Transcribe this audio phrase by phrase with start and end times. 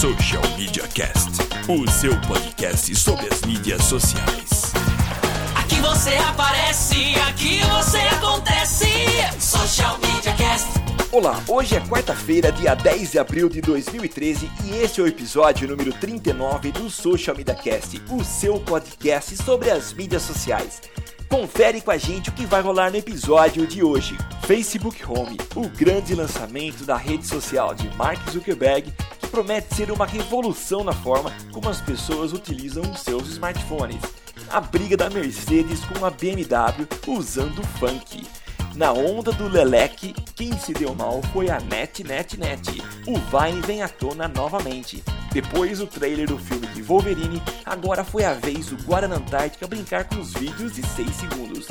[0.00, 1.28] Social Media Cast,
[1.68, 4.72] o seu podcast sobre as mídias sociais.
[5.54, 8.86] Aqui você aparece, aqui você acontece.
[9.38, 10.68] Social Media Cast.
[11.12, 15.68] Olá, hoje é quarta-feira, dia 10 de abril de 2013 e este é o episódio
[15.68, 20.80] número 39 do Social Media Cast, o seu podcast sobre as mídias sociais.
[21.28, 24.16] Confere com a gente o que vai rolar no episódio de hoje.
[24.46, 28.90] Facebook Home, o grande lançamento da rede social de Mark Zuckerberg,
[29.30, 34.00] promete ser uma revolução na forma como as pessoas utilizam seus smartphones.
[34.50, 38.26] A briga da Mercedes com a BMW usando funk.
[38.74, 42.82] Na onda do Leleque, quem se deu mal foi a Net Net Net.
[43.06, 45.02] O Vine vem à tona novamente.
[45.32, 50.04] Depois do trailer do filme de Wolverine, agora foi a vez do Guarana Antártica brincar
[50.04, 51.68] com os vídeos de 6 segundos.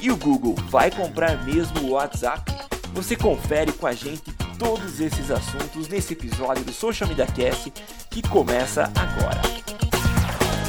[0.00, 2.71] E o Google vai comprar mesmo o WhatsApp?
[2.94, 7.72] Você confere com a gente todos esses assuntos nesse episódio do Social Media Cast
[8.10, 9.40] que começa agora.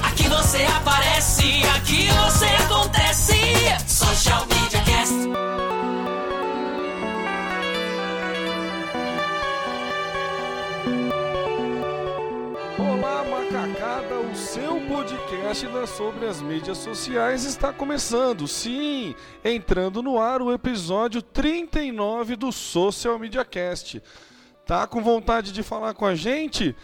[0.04, 3.34] Aqui você aparece, aqui você acontece.
[3.88, 5.83] Social Media Cast.
[13.64, 14.20] Olá, macacada!
[14.20, 18.46] O seu podcast sobre as mídias sociais está começando.
[18.46, 24.04] Sim, entrando no ar o episódio 39 do Social Media Cast.
[24.66, 26.76] Tá com vontade de falar com a gente?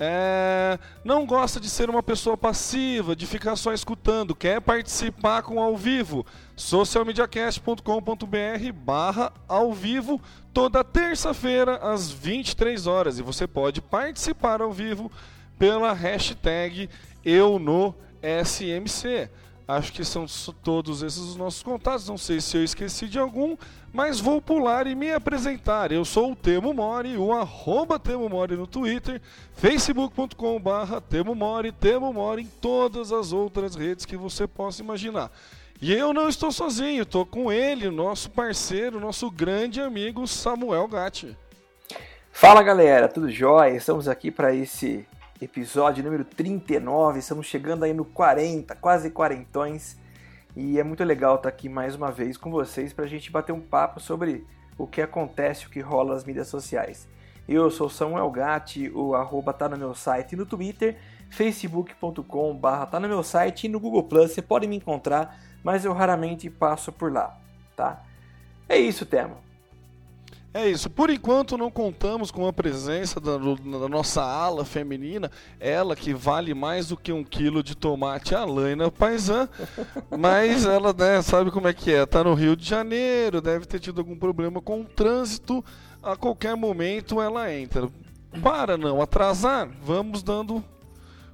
[0.00, 5.60] É, não gosta de ser uma pessoa passiva, de ficar só escutando, quer participar com
[5.60, 6.24] ao vivo?
[6.54, 10.20] socialmediacast.com.br barra ao vivo
[10.52, 15.10] toda terça-feira às 23 horas e você pode participar ao vivo
[15.58, 16.88] pela hashtag
[17.24, 19.28] eu no SMC.
[19.68, 20.24] Acho que são
[20.64, 22.08] todos esses os nossos contatos.
[22.08, 23.54] Não sei se eu esqueci de algum,
[23.92, 25.92] mas vou pular e me apresentar.
[25.92, 29.20] Eu sou o Temo Mori, o arroba Temo Mori no Twitter,
[29.52, 35.30] facebook.com barra Temo Mori, Temo Mori em todas as outras redes que você possa imaginar.
[35.82, 41.36] E eu não estou sozinho, estou com ele, nosso parceiro, nosso grande amigo Samuel Gatti.
[42.32, 43.76] Fala galera, tudo jóia?
[43.76, 45.06] Estamos aqui para esse
[45.40, 49.96] episódio número 39, estamos chegando aí no 40, quase quarentões.
[50.56, 53.52] E é muito legal estar aqui mais uma vez com vocês para a gente bater
[53.52, 54.44] um papo sobre
[54.76, 57.06] o que acontece, o que rola nas mídias sociais.
[57.48, 60.96] Eu sou Samuel Gatti, o arroba tá no meu site e no Twitter,
[61.30, 65.84] facebook.com barra tá no meu site e no Google Plus, você pode me encontrar, mas
[65.84, 67.38] eu raramente passo por lá,
[67.76, 68.02] tá?
[68.68, 69.47] É isso, Temo.
[70.52, 70.88] É isso.
[70.88, 76.54] Por enquanto não contamos com a presença da, da nossa ala feminina, ela que vale
[76.54, 79.48] mais do que um quilo de tomate, a Laina Paisan.
[80.18, 82.06] Mas ela né, sabe como é que é.
[82.06, 85.64] Tá no Rio de Janeiro, deve ter tido algum problema com o trânsito.
[86.02, 87.88] A qualquer momento ela entra.
[88.42, 90.62] Para não atrasar, vamos dando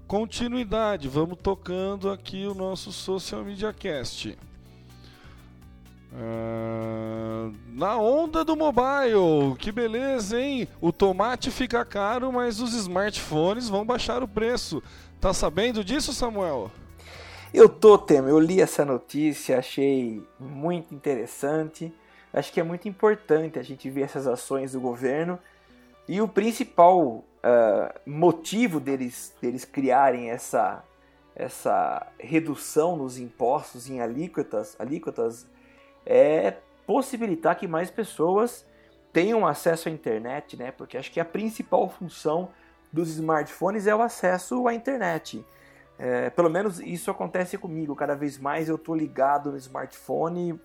[0.06, 4.36] continuidade, vamos tocando aqui o nosso Social Media Cast.
[6.16, 10.68] Ah, na onda do mobile, que beleza, hein?
[10.80, 14.82] O tomate fica caro, mas os smartphones vão baixar o preço.
[15.20, 16.70] Tá sabendo disso, Samuel?
[17.52, 21.92] Eu tô, Temo, eu li essa notícia, achei muito interessante.
[22.32, 25.38] Acho que é muito importante a gente ver essas ações do governo.
[26.08, 30.82] E o principal ah, motivo deles, deles criarem essa,
[31.34, 35.46] essa redução nos impostos em alíquotas, alíquotas
[36.06, 36.56] é
[36.86, 38.66] possibilitar que mais pessoas
[39.12, 40.72] tenham acesso à internet, né?
[40.72, 42.50] Porque acho que a principal função
[42.92, 45.44] dos smartphones é o acesso à internet.
[45.98, 47.94] É, pelo menos isso acontece comigo.
[47.94, 50.60] Cada vez mais eu estou ligado no smartphone,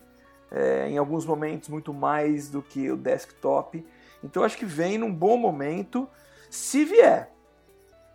[0.51, 3.85] é, em alguns momentos muito mais do que o desktop.
[4.23, 6.09] Então acho que vem num bom momento,
[6.49, 7.31] se vier.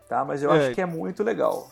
[0.08, 0.24] Tá?
[0.24, 0.58] Mas eu É.
[0.58, 1.70] acho que é muito legal.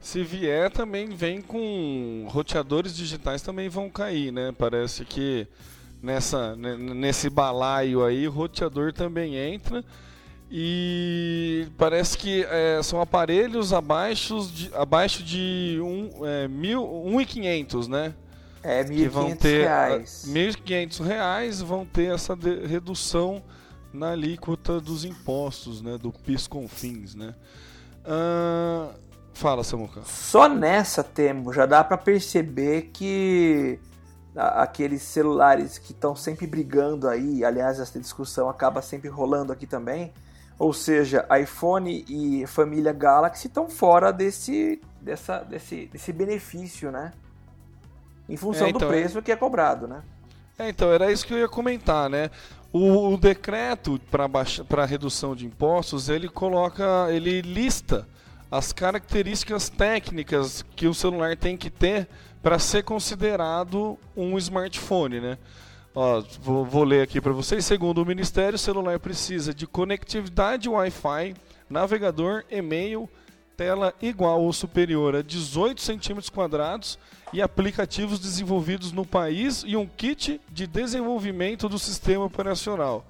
[0.00, 4.52] Se vier, também vem com roteadores digitais também vão cair, né?
[4.56, 5.46] Parece que
[6.02, 9.84] nessa ne- nesse balaio aí, o roteador também entra.
[10.50, 18.14] E parece que é, são aparelhos abaixo de, abaixo de um, é, mil, 1.500, né?
[18.62, 20.24] É que vão 1.500 ter reais.
[20.26, 23.42] 1.500 reais vão ter essa de- redução
[23.92, 27.34] na alíquota dos impostos, né, do PIS Confins, né?
[28.04, 28.90] Ah,
[29.40, 30.02] fala, Samuca.
[30.04, 33.80] Só nessa Temo já dá para perceber que
[34.36, 40.12] aqueles celulares que estão sempre brigando aí, aliás, essa discussão acaba sempre rolando aqui também,
[40.58, 47.12] ou seja, iPhone e família Galaxy estão fora desse, dessa, desse, desse benefício, né?
[48.28, 50.02] Em função É, então, do preço que é cobrado, né?
[50.58, 52.30] É, então, era isso que eu ia comentar, né?
[52.72, 58.06] O, o decreto para redução de impostos, ele coloca, ele lista
[58.50, 62.08] as características técnicas que o celular tem que ter
[62.42, 65.38] para ser considerado um smartphone, né?
[65.94, 67.64] Ó, vou, vou ler aqui para vocês.
[67.64, 71.34] Segundo o Ministério, o celular precisa de conectividade Wi-Fi,
[71.68, 73.08] navegador, e-mail,
[73.56, 76.98] tela igual ou superior a 18 centímetros quadrados
[77.32, 83.04] e aplicativos desenvolvidos no país e um kit de desenvolvimento do sistema operacional.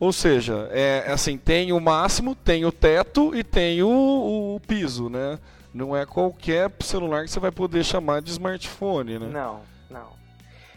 [0.00, 5.10] Ou seja, é assim, tem o máximo, tem o teto e tem o, o piso,
[5.10, 5.38] né?
[5.74, 9.28] Não é qualquer celular que você vai poder chamar de smartphone, né?
[9.30, 9.60] Não,
[9.90, 10.08] não.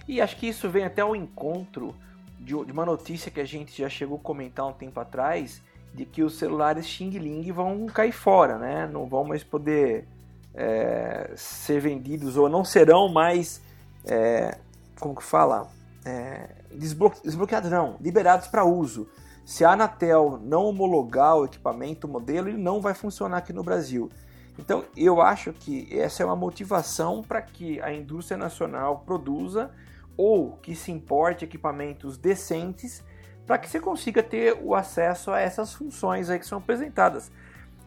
[0.06, 1.96] E acho que isso vem até ao encontro
[2.38, 5.62] de, de uma notícia que a gente já chegou a comentar um tempo atrás,
[5.94, 8.90] de que os celulares Xing Ling vão cair fora, né?
[8.92, 10.06] Não vão mais poder
[10.54, 13.62] é, ser vendidos ou não serão mais,
[14.06, 14.58] é,
[15.00, 15.72] como que fala,
[16.04, 19.08] é, desblo- desbloqueados não, liberados para uso.
[19.46, 23.64] Se a Anatel não homologar o equipamento, o modelo, ele não vai funcionar aqui no
[23.64, 24.10] Brasil.
[24.58, 29.72] Então, eu acho que essa é uma motivação para que a indústria nacional produza
[30.16, 33.04] ou que se importe equipamentos decentes
[33.46, 37.32] para que você consiga ter o acesso a essas funções aí que são apresentadas.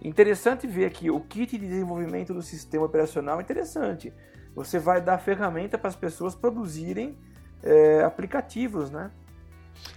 [0.03, 4.13] Interessante ver que o kit de desenvolvimento do sistema operacional interessante.
[4.55, 7.17] Você vai dar ferramenta para as pessoas produzirem
[7.63, 9.11] é, aplicativos, né?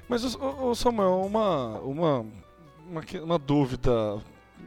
[0.08, 2.26] Mas, ô, ô, Samuel, uma, uma,
[2.90, 3.92] uma, uma dúvida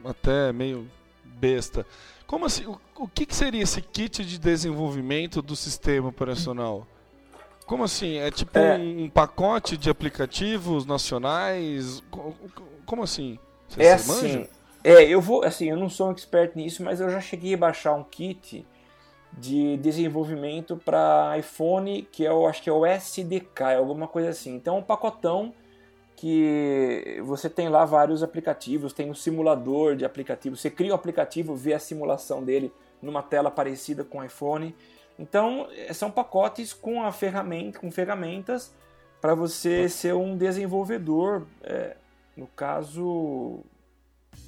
[0.03, 0.89] até meio
[1.23, 1.85] besta.
[2.25, 2.65] Como assim?
[2.65, 6.87] O, o que, que seria esse kit de desenvolvimento do sistema operacional?
[7.65, 8.17] Como assim?
[8.17, 8.77] É tipo É.
[8.77, 12.01] um, pacote de aplicativos nacionais?
[12.11, 13.37] Co- co- Como assim?
[13.69, 14.07] Você, É assim,
[14.37, 14.49] manja?
[14.83, 17.57] é, eu vou, assim, eu não sou um expert nisso, mas eu já cheguei a
[17.57, 18.65] baixar um kit
[19.37, 24.55] de desenvolvimento para iPhone, que eu acho que é o SDK, é alguma coisa assim.
[24.55, 25.53] Então é um pacotão
[26.15, 31.55] que você tem lá vários aplicativos, tem um simulador de aplicativo, você cria o aplicativo,
[31.55, 32.71] vê a simulação dele
[33.01, 34.75] numa tela parecida com o iPhone.
[35.19, 38.73] Então, são pacotes com a ferramenta, com ferramentas
[39.19, 41.95] para você ser um desenvolvedor, eh,
[42.35, 43.59] no caso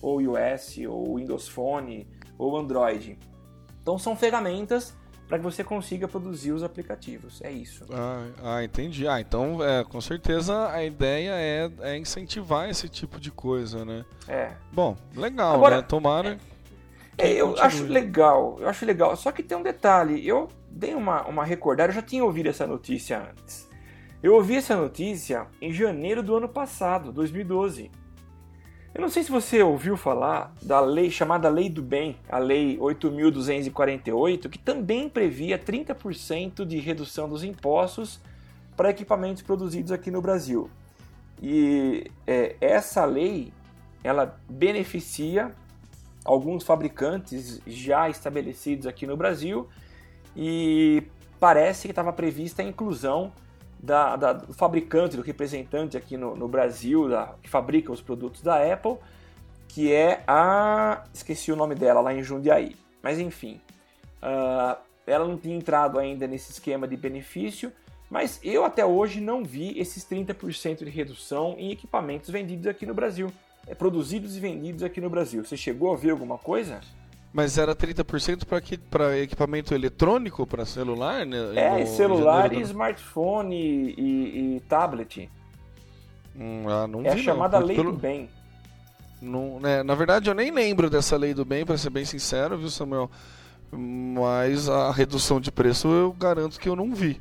[0.01, 2.07] ou iOS, ou Windows Phone,
[2.37, 3.17] ou Android.
[3.85, 4.95] Então são ferramentas
[5.27, 7.39] para que você consiga produzir os aplicativos.
[7.43, 7.85] É isso.
[7.91, 9.07] Ah, ah, entendi.
[9.07, 14.03] Ah, então, é, com certeza a ideia é, é incentivar esse tipo de coisa, né?
[14.27, 14.53] É.
[14.71, 15.81] Bom, legal, Agora, né?
[15.83, 16.39] Tomara.
[17.15, 17.67] É, que eu continue.
[17.67, 19.15] acho legal, eu acho legal.
[19.15, 22.65] Só que tem um detalhe, eu dei uma, uma recordada, eu já tinha ouvido essa
[22.65, 23.69] notícia antes.
[24.23, 27.91] Eu ouvi essa notícia em janeiro do ano passado, 2012.
[28.95, 32.77] Eu não sei se você ouviu falar da lei chamada Lei do Bem, a Lei
[32.77, 38.21] 8.248, que também previa 30% de redução dos impostos
[38.73, 40.69] para equipamentos produzidos aqui no Brasil.
[41.43, 43.51] E é, essa lei,
[44.01, 45.53] ela beneficia
[46.23, 49.67] alguns fabricantes já estabelecidos aqui no Brasil
[50.33, 51.03] e
[51.37, 53.33] parece que estava prevista a inclusão
[53.85, 58.41] da, da- do fabricante, do representante aqui no, no Brasil, da- que fabrica os produtos
[58.41, 58.97] da Apple,
[59.67, 61.03] que é a.
[61.13, 62.75] esqueci o nome dela, lá em Jundiaí.
[63.01, 63.61] Mas enfim,
[64.21, 67.71] ah, ela não tinha entrado ainda nesse esquema de benefício,
[68.09, 72.93] mas eu até hoje não vi esses 30% de redução em equipamentos vendidos aqui no
[72.93, 73.31] Brasil.
[73.67, 75.43] É, produzidos e vendidos aqui no Brasil.
[75.43, 76.81] Você chegou a ver alguma coisa?
[77.35, 81.25] Mas era 30% para que, para equipamento eletrônico, para celular?
[81.25, 81.37] Né?
[81.53, 85.29] É, No- celular e do- smartphone e, e- e tablet.
[86.33, 87.23] Hum, ah, não É a vi, não.
[87.25, 88.29] chamada Muito lei pelo- do bem.
[89.21, 92.57] Não, né, na verdade, eu nem lembro dessa lei do bem, para ser bem sincero,
[92.57, 93.11] viu, Samuel?
[93.69, 97.19] Mas a redução de preço eu garanto que eu não vi.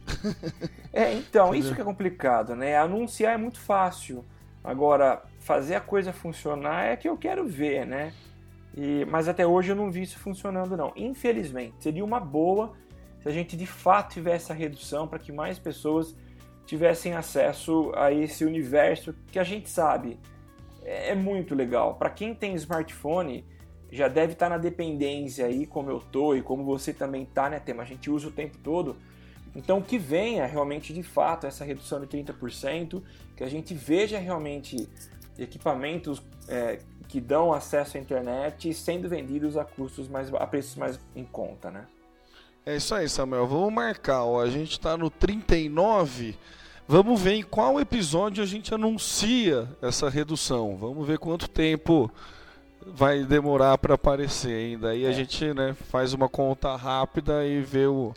[0.93, 1.55] É, então, Entendeu?
[1.67, 2.77] isso que é complicado, né?
[2.79, 4.25] Anunciar é muito fácil.
[4.63, 8.13] Agora, fazer a coisa funcionar é que eu quero ver, né?
[8.77, 10.93] E, mas até hoje eu não vi isso funcionando, não.
[10.97, 12.73] Infelizmente, seria uma boa
[13.21, 16.15] se a gente de fato tivesse essa redução para que mais pessoas
[16.67, 20.19] tivessem acesso a esse universo que a gente sabe
[20.83, 21.95] é é muito legal.
[21.95, 23.45] Para quem tem smartphone,
[23.91, 27.59] já deve estar na dependência aí, como eu tô e como você também tá, né,
[27.59, 27.83] Tema?
[27.83, 28.97] A gente usa o tempo todo.
[29.57, 33.03] Então, que venha realmente de fato essa redução de 30%,
[33.37, 34.89] que a gente veja realmente
[35.39, 40.99] equipamentos é, que dão acesso à internet sendo vendidos a custos mais a preços mais
[41.15, 41.87] em conta, né?
[42.67, 43.47] É isso aí, Samuel.
[43.47, 44.25] Vamos marcar.
[44.25, 44.41] Ó.
[44.41, 46.37] A gente tá no 39.
[46.89, 50.77] Vamos ver em qual episódio a gente anuncia essa redução.
[50.77, 52.11] Vamos ver quanto tempo
[52.87, 54.91] vai demorar para aparecer ainda.
[54.91, 58.15] Aí a gente né, faz uma conta rápida e vê o,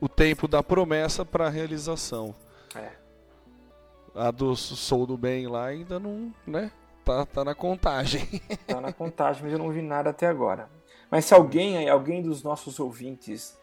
[0.00, 2.34] o tempo da promessa para realização.
[2.74, 2.90] É.
[4.14, 6.70] A do Sou do Bem lá ainda não, né?
[7.04, 8.40] Tá, tá na contagem.
[8.66, 10.68] Tá na contagem, mas eu não vi nada até agora.
[11.10, 13.56] Mas se alguém aí, alguém dos nossos ouvintes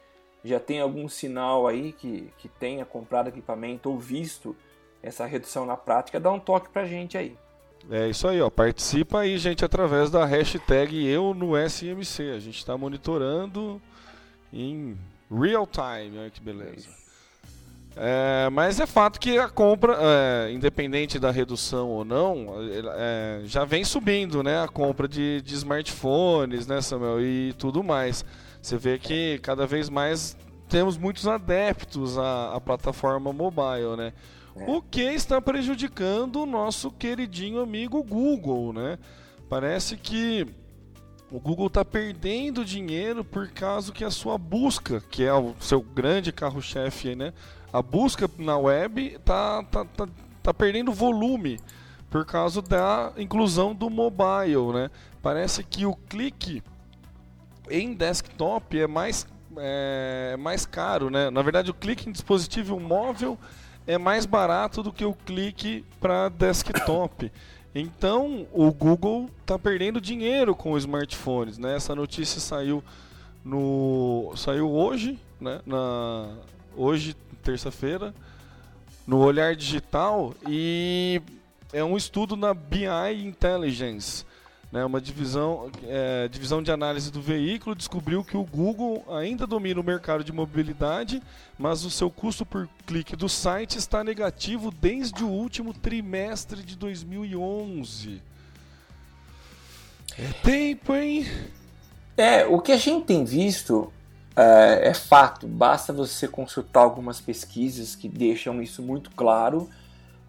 [0.43, 4.55] já tem algum sinal aí que, que tenha comprado equipamento ou visto
[5.03, 7.36] essa redução na prática, dá um toque pra gente aí.
[7.89, 8.50] É isso aí, ó.
[8.50, 12.31] Participa aí, gente, através da hashtag eu no SMC.
[12.31, 13.81] A gente está monitorando
[14.53, 14.98] em
[15.29, 16.19] real time.
[16.19, 17.00] Olha que beleza.
[18.03, 22.48] É, mas é fato que a compra, é, independente da redução ou não,
[22.96, 24.63] é, já vem subindo, né?
[24.63, 27.22] A compra de, de smartphones, né, Samuel?
[27.22, 28.25] E tudo mais.
[28.60, 30.36] Você vê que cada vez mais
[30.67, 34.13] temos muitos adeptos à, à plataforma mobile, né?
[34.55, 38.98] O que está prejudicando o nosso queridinho amigo Google, né?
[39.48, 40.48] Parece que
[41.31, 45.81] o Google está perdendo dinheiro por causa que a sua busca, que é o seu
[45.81, 47.31] grande carro-chefe, né?
[47.72, 50.08] A busca na web tá, tá, tá,
[50.44, 51.60] tá perdendo volume
[52.10, 54.92] por causa da inclusão do mobile, né?
[55.22, 56.62] Parece que o clique
[57.70, 59.25] em desktop é mais,
[59.58, 61.30] é, mais caro, né?
[61.30, 63.38] Na verdade, o clique em dispositivo móvel
[63.88, 67.32] é mais barato do que o clique para desktop.
[67.74, 71.78] Então, o Google está perdendo dinheiro com os smartphones, né?
[71.78, 72.84] Essa notícia saiu
[73.46, 75.62] no saiu hoje, né?
[75.66, 76.36] Na
[76.75, 78.13] hoje, terça-feira,
[79.05, 81.21] no Olhar Digital e
[81.74, 82.86] é um estudo na BI
[83.25, 84.25] Intelligence,
[84.71, 84.86] né?
[84.86, 89.83] Uma divisão é, divisão de análise do veículo descobriu que o Google ainda domina o
[89.83, 91.21] mercado de mobilidade,
[91.57, 96.77] mas o seu custo por clique do site está negativo desde o último trimestre de
[96.77, 98.21] 2011.
[100.17, 101.25] É tempo, hein?
[102.15, 103.91] É, o que a gente tem visto
[104.41, 109.69] é, é fato, basta você consultar algumas pesquisas que deixam isso muito claro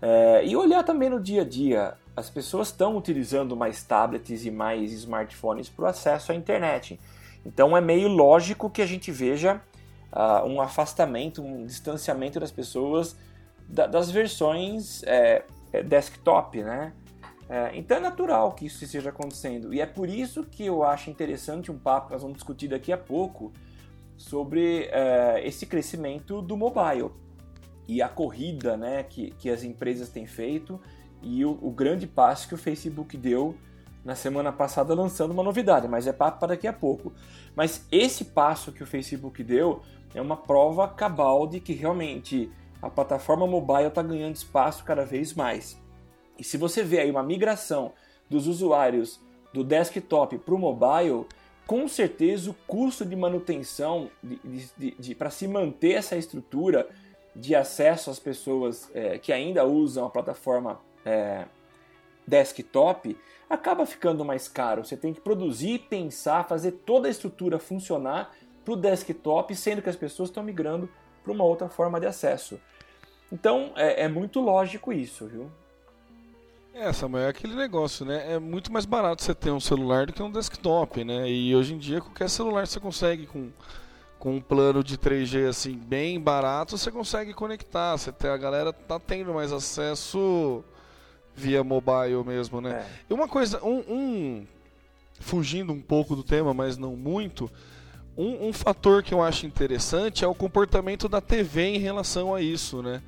[0.00, 1.94] é, e olhar também no dia a dia.
[2.16, 7.00] As pessoas estão utilizando mais tablets e mais smartphones para o acesso à internet.
[7.44, 9.60] Então é meio lógico que a gente veja
[10.12, 13.16] ah, um afastamento, um distanciamento das pessoas
[13.66, 16.92] da- das versões é, é, desktop, né?
[17.48, 19.72] É, então é natural que isso esteja acontecendo.
[19.72, 22.92] E é por isso que eu acho interessante um papo que nós vamos discutir daqui
[22.92, 23.52] a pouco
[24.22, 27.10] sobre é, esse crescimento do mobile
[27.88, 30.80] e a corrida né, que, que as empresas têm feito
[31.20, 33.56] e o, o grande passo que o Facebook deu
[34.04, 37.12] na semana passada lançando uma novidade, mas é papo para daqui a pouco.
[37.54, 39.82] Mas esse passo que o Facebook deu
[40.14, 42.50] é uma prova cabal de que realmente
[42.80, 45.80] a plataforma mobile está ganhando espaço cada vez mais.
[46.38, 47.92] E se você vê aí uma migração
[48.30, 49.20] dos usuários
[49.52, 51.26] do desktop para o mobile,
[51.72, 54.38] com certeza o custo de manutenção de,
[54.76, 56.86] de- de- para se manter essa estrutura
[57.34, 61.46] de acesso às pessoas é, que ainda usam a plataforma é,
[62.26, 63.16] desktop
[63.48, 64.84] acaba ficando mais caro.
[64.84, 69.88] Você tem que produzir, pensar, fazer toda a estrutura funcionar para o desktop, sendo que
[69.88, 70.90] as pessoas estão migrando
[71.24, 72.60] para uma outra forma de acesso.
[73.32, 75.50] Então é, é muito lógico isso, viu?
[76.74, 78.32] É, Samuel, é aquele negócio, né?
[78.32, 81.30] É muito mais barato você ter um celular do que um desktop, né?
[81.30, 83.50] E hoje em dia qualquer celular você consegue com,
[84.18, 87.96] com um plano de 3G assim bem barato, você consegue conectar.
[87.96, 90.64] Você tem, a galera tá tendo mais acesso
[91.34, 92.70] via mobile mesmo, né?
[92.70, 92.86] É.
[93.10, 94.46] E uma coisa, um, um
[95.20, 97.50] fugindo um pouco do tema, mas não muito,
[98.16, 102.40] um, um, fator que eu acho interessante é o comportamento da TV em relação a
[102.40, 103.02] isso, né?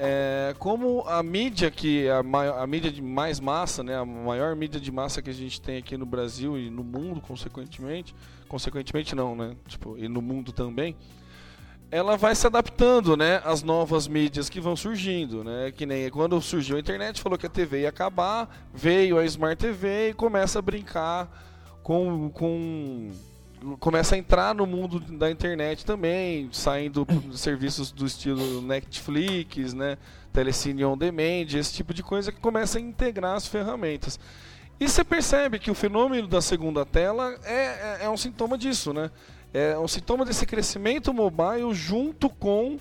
[0.00, 4.54] É, como a mídia que é a, a mídia de mais massa, né, a maior
[4.54, 8.14] mídia de massa que a gente tem aqui no Brasil e no mundo, consequentemente,
[8.46, 10.94] consequentemente não, né, tipo, e no mundo também,
[11.90, 15.72] ela vai se adaptando, né, às novas mídias que vão surgindo, né?
[15.72, 19.56] Que nem quando surgiu a internet, falou que a TV ia acabar, veio a Smart
[19.56, 21.28] TV e começa a brincar
[21.82, 23.10] com, com
[23.80, 29.98] começa a entrar no mundo da internet também, saindo serviços do estilo Netflix, né,
[30.32, 34.18] Telecine On Demand, esse tipo de coisa que começa a integrar as ferramentas.
[34.80, 38.92] E você percebe que o fenômeno da segunda tela é, é, é um sintoma disso,
[38.92, 39.10] né?
[39.52, 42.78] É um sintoma desse crescimento mobile junto com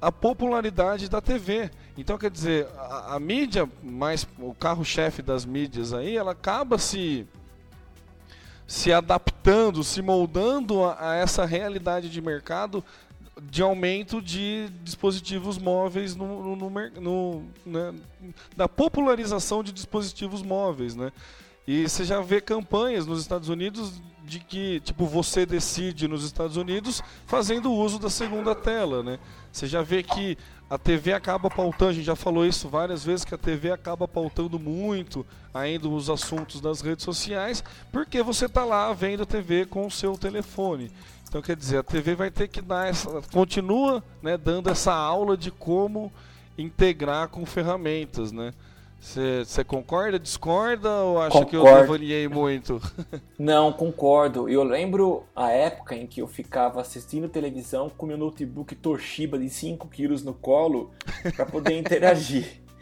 [0.00, 1.70] a popularidade da TV.
[1.96, 7.26] Então, quer dizer, a, a mídia, mais o carro-chefe das mídias aí, ela acaba se
[8.66, 12.84] se adaptando, se moldando a, a essa realidade de mercado
[13.40, 17.94] de aumento de dispositivos móveis no, no, no, no né,
[18.56, 21.12] da popularização de dispositivos móveis, né?
[21.66, 26.56] E você já vê campanhas nos Estados Unidos de que, tipo, você decide nos Estados
[26.56, 29.18] Unidos fazendo uso da segunda tela, né?
[29.50, 30.36] Você já vê que
[30.72, 34.08] a TV acaba pautando, a gente já falou isso várias vezes, que a TV acaba
[34.08, 37.62] pautando muito ainda os assuntos das redes sociais,
[37.92, 40.90] porque você está lá vendo a TV com o seu telefone.
[41.28, 43.20] Então quer dizer, a TV vai ter que dar essa.
[43.30, 46.10] continua né, dando essa aula de como
[46.56, 48.54] integrar com ferramentas, né?
[49.02, 51.50] Você concorda, discorda ou acha Concordo.
[51.50, 52.80] que eu devaneei muito?
[53.36, 54.48] Não, concordo.
[54.48, 59.50] Eu lembro a época em que eu ficava assistindo televisão com meu notebook Toshiba de
[59.50, 60.92] 5 quilos no colo
[61.34, 62.62] para poder interagir.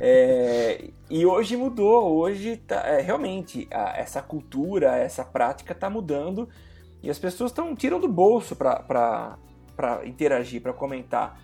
[0.00, 6.48] É, e hoje mudou, hoje tá, é, realmente a, essa cultura, essa prática está mudando
[7.02, 9.36] e as pessoas estão tiram do bolso para
[10.04, 11.40] interagir, para comentar.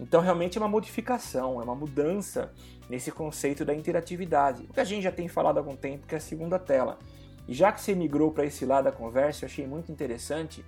[0.00, 2.52] Então realmente é uma modificação, é uma mudança
[2.88, 4.64] nesse conceito da interatividade.
[4.68, 6.98] O que a gente já tem falado há algum tempo, que é a segunda tela.
[7.46, 10.64] E já que você migrou para esse lado da conversa, eu achei muito interessante.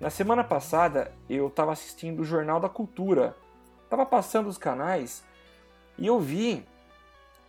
[0.00, 3.36] Na semana passada eu estava assistindo o Jornal da Cultura.
[3.84, 5.22] Estava passando os canais
[5.98, 6.64] e eu vi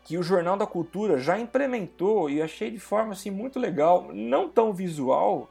[0.03, 4.49] que o Jornal da Cultura já implementou e achei de forma assim muito legal, não
[4.49, 5.49] tão visual,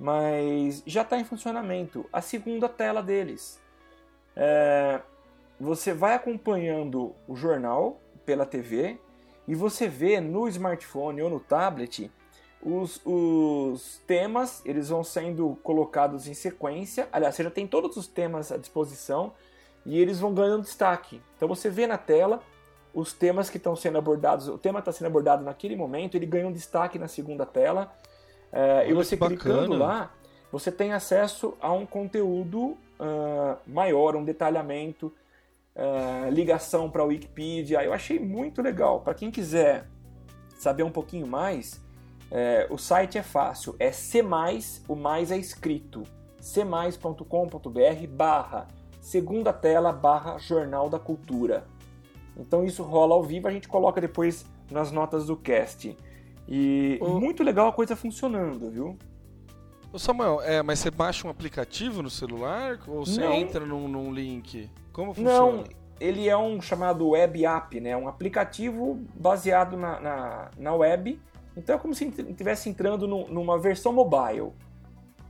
[0.00, 3.62] mas já está em funcionamento a segunda tela deles.
[4.34, 5.00] É,
[5.58, 8.98] você vai acompanhando o jornal pela TV
[9.46, 12.10] e você vê no smartphone ou no tablet
[12.64, 17.06] os, os temas, eles vão sendo colocados em sequência.
[17.12, 19.34] Aliás, você já tem todos os temas à disposição
[19.84, 21.20] e eles vão ganhando destaque.
[21.36, 22.40] Então você vê na tela
[22.94, 26.46] os temas que estão sendo abordados, o tema está sendo abordado naquele momento, ele ganha
[26.46, 27.92] um destaque na segunda tela.
[28.50, 30.14] É, e você clicando lá,
[30.50, 35.12] você tem acesso a um conteúdo uh, maior, um detalhamento
[35.76, 37.82] uh, ligação para a Wikipedia.
[37.82, 39.00] Eu achei muito legal.
[39.00, 39.86] Para quem quiser
[40.56, 41.82] saber um pouquinho mais,
[42.30, 43.76] é, o site é fácil.
[43.78, 44.22] É C+,
[44.88, 46.02] o mais é escrito.
[46.40, 48.68] cmais.com.br barra
[49.04, 51.66] segunda tela barra Jornal da Cultura.
[52.36, 55.94] Então isso rola ao vivo, a gente coloca depois nas notas do cast.
[56.48, 57.20] E o...
[57.20, 58.98] muito legal a coisa funcionando, viu?
[59.94, 63.32] Ô Samuel, é, mas você baixa um aplicativo no celular ou você Não.
[63.32, 64.68] entra num, num link?
[64.92, 65.52] Como funciona?
[65.58, 65.64] Não,
[66.00, 67.96] ele é um chamado web app, né?
[67.96, 71.20] Um aplicativo baseado na, na, na web.
[71.56, 74.50] Então é como se estivesse entrando numa versão mobile.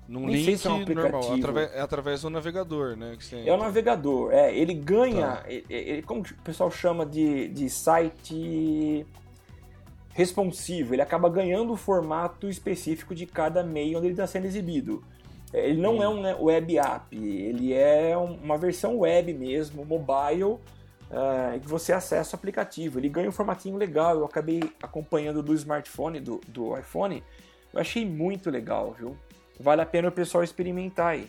[0.09, 3.19] Num Nem link se é um normal, através, é através do navegador, né?
[3.45, 4.57] é o navegador, é.
[4.57, 5.45] Ele ganha, tá.
[5.47, 9.07] ele, ele, como o pessoal chama de, de site
[10.15, 15.05] responsivo, ele acaba ganhando o formato específico de cada meio onde ele está sendo exibido.
[15.53, 21.61] Ele não é um né, web app, ele é uma versão web mesmo, mobile, uh,
[21.61, 22.99] que você acessa o aplicativo.
[22.99, 27.23] Ele ganha um formatinho legal, eu acabei acompanhando do smartphone, do, do iPhone,
[27.73, 29.17] eu achei muito legal, viu?
[29.59, 31.29] Vale a pena o pessoal experimentar aí.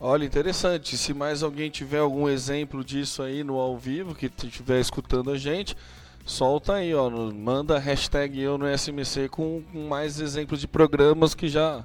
[0.00, 0.96] Olha, interessante.
[0.96, 5.38] Se mais alguém tiver algum exemplo disso aí no ao vivo, que estiver escutando a
[5.38, 5.76] gente,
[6.24, 7.10] solta aí, ó.
[7.10, 11.84] Manda hashtag eu no SMC com mais exemplos de programas que já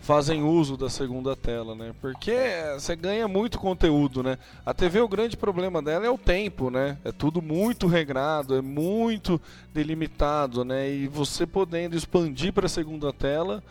[0.00, 1.92] fazem uso da segunda tela, né?
[2.00, 2.32] Porque
[2.74, 4.38] você ganha muito conteúdo, né?
[4.64, 6.96] A TV o grande problema dela é o tempo, né?
[7.04, 9.40] É tudo muito regrado, é muito
[9.74, 10.88] delimitado, né?
[10.88, 13.62] E você podendo expandir para a segunda tela,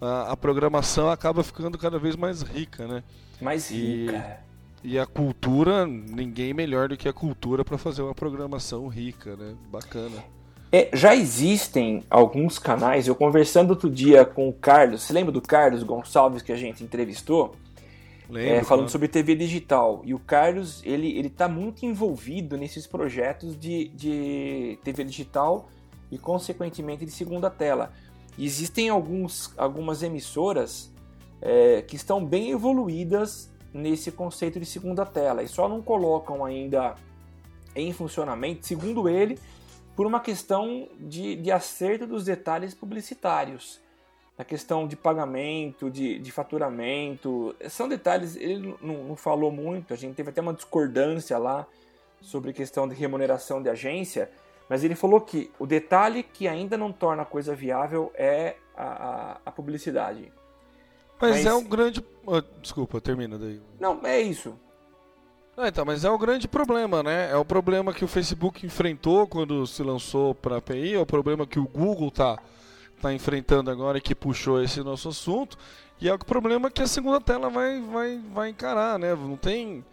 [0.00, 3.02] a, a, programação acaba ficando cada vez mais rica, né?
[3.40, 4.38] Mais rica.
[4.46, 4.49] E,
[4.82, 9.54] e a cultura, ninguém melhor do que a cultura para fazer uma programação rica, né?
[9.70, 10.24] Bacana.
[10.72, 15.42] É, já existem alguns canais, eu conversando outro dia com o Carlos, você lembra do
[15.42, 17.56] Carlos Gonçalves que a gente entrevistou?
[18.28, 20.02] Lembro, É, falando sobre TV digital.
[20.04, 25.68] E o Carlos, ele, ele tá muito envolvido nesses projetos de, de TV digital
[26.12, 27.92] e, consequentemente, de segunda tela.
[28.38, 30.92] E existem alguns, algumas emissoras
[31.42, 36.94] é, que estão bem evoluídas nesse conceito de segunda tela e só não colocam ainda
[37.74, 39.38] em funcionamento, segundo ele,
[39.94, 43.80] por uma questão de, de acerto dos detalhes publicitários.
[44.36, 47.54] Na questão de pagamento, de, de faturamento.
[47.68, 51.66] São detalhes, ele não, não falou muito, a gente teve até uma discordância lá
[52.22, 54.30] sobre questão de remuneração de agência,
[54.68, 58.84] mas ele falou que o detalhe que ainda não torna a coisa viável é a,
[58.84, 60.32] a, a publicidade.
[61.20, 62.04] Mas, mas- é um grande.
[62.28, 63.60] ah, desculpa, termina daí.
[63.78, 64.54] Não, é isso.
[65.56, 67.30] Ah, então, mas é o grande problema, né?
[67.30, 71.04] É o problema que o Facebook enfrentou quando se lançou para a API, é o
[71.04, 72.38] problema que o Google tá,
[73.02, 75.58] tá enfrentando agora e que puxou esse nosso assunto,
[76.00, 79.14] e é o problema que a segunda tela vai, vai, vai encarar, né?
[79.14, 79.84] Não tem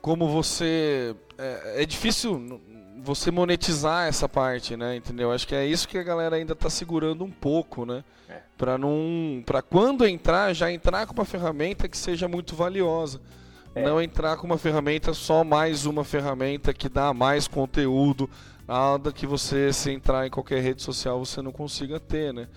[0.00, 1.16] como você.
[1.36, 2.60] É, é difícil
[3.02, 4.96] você monetizar essa parte, né?
[4.96, 5.30] Entendeu?
[5.32, 8.02] Acho que é isso que a galera ainda tá segurando um pouco, né?
[8.28, 8.40] É.
[8.56, 9.42] Para não.
[9.46, 13.20] para quando entrar, já entrar com uma ferramenta que seja muito valiosa.
[13.74, 13.82] É.
[13.84, 18.28] Não entrar com uma ferramenta só mais uma ferramenta que dá mais conteúdo,
[18.66, 22.48] nada que você se entrar em qualquer rede social você não consiga ter, né?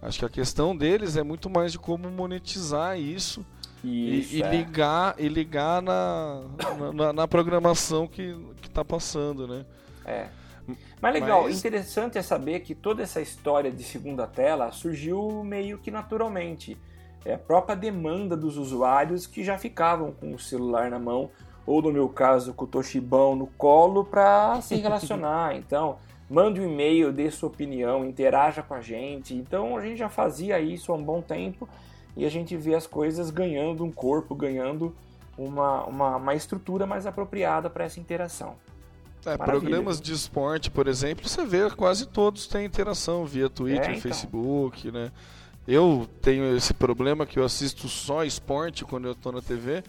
[0.00, 3.44] Acho que a questão deles é muito mais de como monetizar isso,
[3.84, 4.50] e- Isso, e, é.
[4.50, 6.40] ligar e ligar na,
[6.78, 9.66] na- na, na programação que, que tá passando, né?
[10.10, 10.28] É.
[11.00, 15.78] Mas legal, Mas- interessante é saber que toda essa história de segunda tela surgiu meio
[15.78, 16.76] que naturalmente.
[17.24, 21.30] É a própria demanda dos usuários que já ficavam com o celular na mão,
[21.66, 25.54] ou no meu caso, com o Toshibão no colo, para se relacionar.
[25.60, 29.34] Então, mande um e-mail, dê sua opinião, interaja com a gente.
[29.34, 31.68] Então, a gente já fazia isso há um bom tempo
[32.16, 34.94] e a gente vê as coisas ganhando um corpo, ganhando
[35.36, 38.56] uma, uma, uma estrutura mais apropriada para essa interação.
[39.26, 43.90] É, programas de esporte, por exemplo, você vê quase todos têm interação via Twitter, É,
[43.90, 44.00] então.
[44.00, 45.12] Facebook, né?
[45.68, 49.84] Eu tenho esse problema que eu assisto só esporte quando eu tô na TV,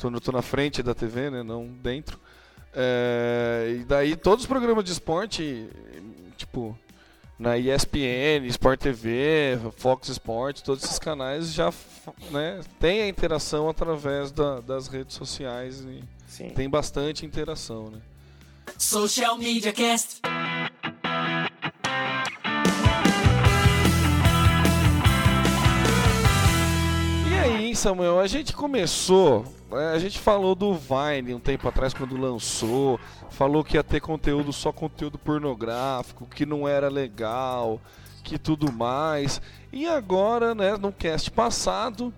[0.00, 1.42] quando eu tô na frente da TV, né?
[1.42, 2.18] Não dentro.
[2.74, 5.68] É, e daí todos os programas de esporte,
[6.36, 6.76] tipo,
[7.38, 11.72] na ESPN, Sport TV, Fox Sports, todos esses canais já
[12.30, 16.50] né, tem a interação através da- das redes sociais e Sim.
[16.50, 17.98] tem bastante interação, né?
[18.78, 20.20] Social Media Cast.
[27.28, 31.94] E aí, Samuel, a gente começou, né, a gente falou do Vine um tempo atrás
[31.94, 32.98] quando lançou,
[33.30, 37.80] falou que ia ter conteúdo só conteúdo pornográfico, que não era legal,
[38.22, 39.40] que tudo mais.
[39.72, 42.12] E agora, né, no cast passado,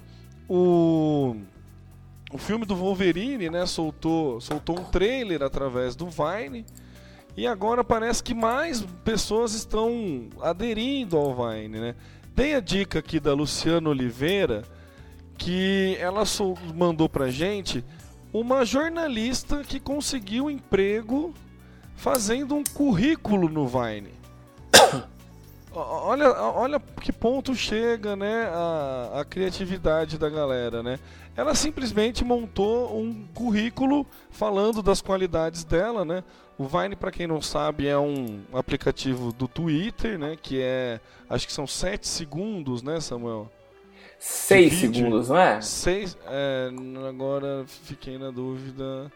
[0.49, 1.37] o
[2.31, 6.65] o filme do Wolverine, né, soltou, soltou um trailer através do Vine.
[7.37, 11.95] E agora parece que mais pessoas estão aderindo ao Vine, né?
[12.35, 14.63] Tem a dica aqui da Luciana Oliveira
[15.37, 16.25] que ela
[16.75, 17.85] mandou pra gente
[18.33, 21.33] uma jornalista que conseguiu emprego
[21.95, 24.13] fazendo um currículo no Vine.
[25.71, 30.99] Olha, olha que ponto chega, né, a, a criatividade da galera, né?
[31.39, 36.25] Ela simplesmente montou um currículo falando das qualidades dela, né?
[36.59, 40.37] O Vine, para quem não sabe, é um aplicativo do Twitter, né?
[40.43, 40.99] Que é,
[41.31, 43.49] acho que são 7 segundos, né, Samuel?
[44.19, 45.61] Seis segundos, não é?
[45.61, 46.71] Seis, é,
[47.09, 49.09] agora fiquei na dúvida.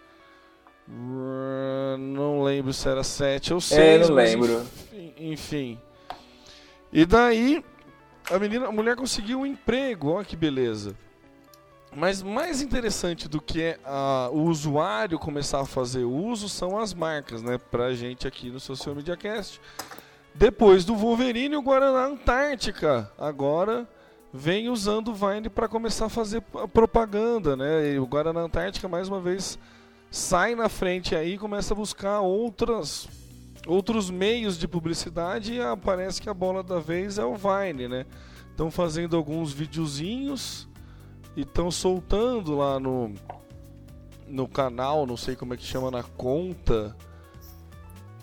[1.99, 3.81] Não lembro se era 7 ou 6.
[3.81, 4.65] É, não lembro.
[5.19, 5.77] Enfim.
[6.93, 7.65] E daí,
[8.31, 10.95] a menina, a mulher conseguiu um emprego, olha que beleza.
[11.95, 13.79] Mas mais interessante do que é
[14.33, 17.59] o usuário começar a fazer uso são as marcas, né?
[17.59, 19.61] Pra gente aqui no Social Media Cast.
[20.35, 23.11] Depois do Wolverine, o Guaraná Antártica.
[23.19, 23.87] Agora
[24.33, 26.41] vem usando o Vine para começar a fazer
[26.73, 27.93] propaganda, né?
[27.93, 29.59] E o Guaraná Antártica mais uma vez
[30.11, 33.07] sai na frente aí e começa a buscar outras
[33.67, 37.87] outros meios de publicidade e ah, parece que a bola da vez é o Vine,
[37.87, 38.07] né?
[38.51, 40.67] Estão fazendo alguns videozinhos
[41.37, 43.13] e estão soltando lá no
[44.29, 46.97] no canal, não sei como é que chama na conta.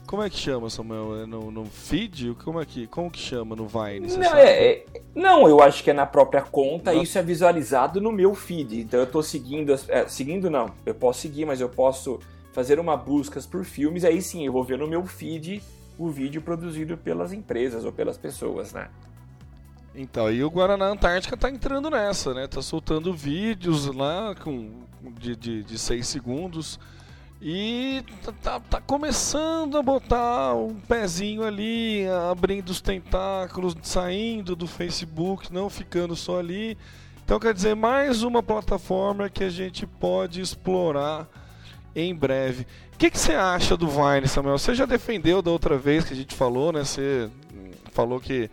[0.08, 1.22] Como é que chama, Samuel?
[1.22, 2.34] É no, no feed?
[2.44, 4.08] Como é que como que chama no Vine?
[4.18, 7.04] Não, é- é- não, eu acho que é na própria conta, Não.
[7.04, 8.80] isso é visualizado no meu feed.
[8.82, 12.20] Então eu tô seguindo, é, seguindo não, eu posso seguir, mas eu posso
[12.54, 15.62] fazer uma busca por filmes, aí sim eu vou ver no meu feed
[15.96, 18.90] o vídeo produzido pelas empresas ou pelas pessoas, né?
[20.02, 22.48] Então, e o Guaraná Antártica tá entrando nessa, né?
[22.48, 24.72] Tá soltando vídeos lá com,
[25.20, 26.80] de 6 de, de seis segundos.
[27.42, 34.68] E tá, tá, tá começando a botar um pezinho ali, abrindo os tentáculos, saindo do
[34.68, 36.78] Facebook, não ficando só ali.
[37.26, 41.28] Então, quer dizer, mais uma plataforma que a gente pode explorar
[41.94, 42.66] em breve.
[42.94, 44.58] O que, que você acha do Vine, Samuel?
[44.58, 46.86] Você já defendeu da outra vez que a gente falou, né?
[46.86, 47.30] Você
[47.92, 48.50] falou que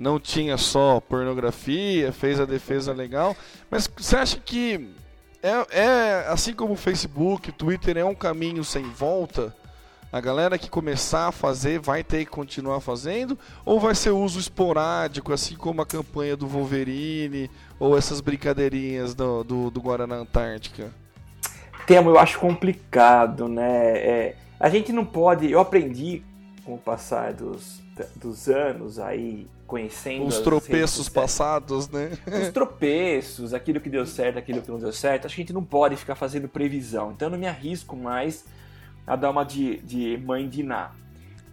[0.00, 3.36] não tinha só pornografia, fez a defesa legal,
[3.70, 4.88] mas você acha que
[5.42, 9.54] é, é assim como o Facebook, Twitter é um caminho sem volta?
[10.10, 13.38] A galera que começar a fazer vai ter que continuar fazendo?
[13.64, 19.44] Ou vai ser uso esporádico, assim como a campanha do Wolverine ou essas brincadeirinhas do,
[19.44, 20.90] do, do Guaraná Antártica?
[21.86, 23.98] Temo, eu acho complicado, né?
[23.98, 25.48] É, a gente não pode.
[25.48, 26.24] Eu aprendi
[26.64, 27.80] com o passar dos,
[28.16, 32.10] dos anos aí conhecendo os tropeços passados, né?
[32.26, 35.26] Os tropeços, aquilo que deu certo, aquilo que não deu certo.
[35.26, 37.12] Acho que a gente não pode ficar fazendo previsão.
[37.12, 38.44] Então eu não me arrisco mais
[39.06, 40.90] a dar uma de, de mãe de Ná.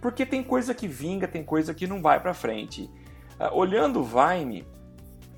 [0.00, 2.90] Porque tem coisa que vinga, tem coisa que não vai para frente.
[3.38, 4.66] Uh, olhando o Vine,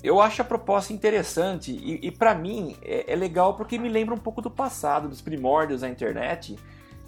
[0.03, 4.15] eu acho a proposta interessante e, e para mim é, é legal porque me lembra
[4.15, 6.57] um pouco do passado, dos primórdios da internet,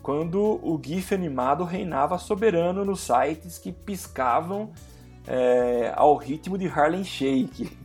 [0.04, 4.72] quando o GIF animado reinava soberano nos sites que piscavam
[5.28, 7.78] é, ao ritmo de Harlem Shake.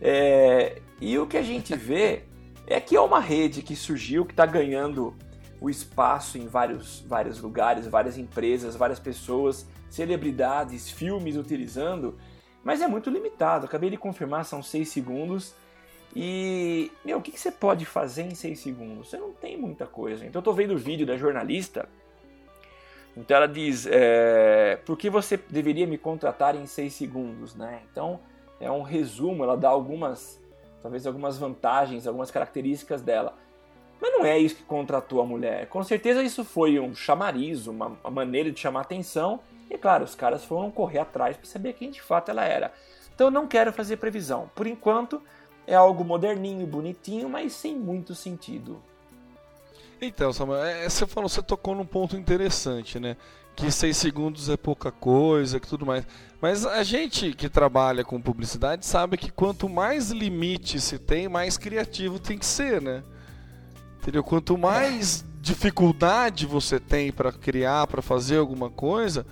[0.00, 2.22] É, e o que a gente vê
[2.66, 5.14] é que é uma rede que surgiu, que está ganhando
[5.60, 12.16] o espaço em vários, vários lugares, várias empresas, várias pessoas, celebridades, filmes utilizando,
[12.62, 13.66] mas é muito limitado.
[13.66, 15.54] Acabei de confirmar, são 6 segundos.
[16.14, 19.08] E, meu, o que, que você pode fazer em 6 segundos?
[19.08, 20.24] Você não tem muita coisa.
[20.24, 21.88] Então, eu tô vendo o vídeo da jornalista
[23.18, 27.82] então ela diz: é, por que você deveria me contratar em seis segundos, né?
[27.90, 28.20] Então
[28.60, 30.40] é um resumo, ela dá algumas,
[30.82, 33.34] talvez algumas vantagens, algumas características dela.
[34.00, 35.66] Mas não é isso que contratou a mulher.
[35.68, 39.40] Com certeza isso foi um chamariz, uma, uma maneira de chamar atenção.
[39.68, 42.72] E claro, os caras foram correr atrás para saber quem de fato ela era.
[43.12, 44.48] Então eu não quero fazer previsão.
[44.54, 45.20] Por enquanto
[45.66, 48.80] é algo moderninho, bonitinho, mas sem muito sentido.
[50.00, 53.16] Então, Samuel, é, é, você falou, você tocou num ponto interessante, né?
[53.56, 56.06] Que seis segundos é pouca coisa, que tudo mais.
[56.40, 61.58] Mas a gente que trabalha com publicidade sabe que quanto mais limite se tem, mais
[61.58, 63.02] criativo tem que ser, né?
[64.00, 64.22] Entendeu?
[64.22, 69.26] Quanto mais dificuldade você tem para criar, para fazer alguma coisa,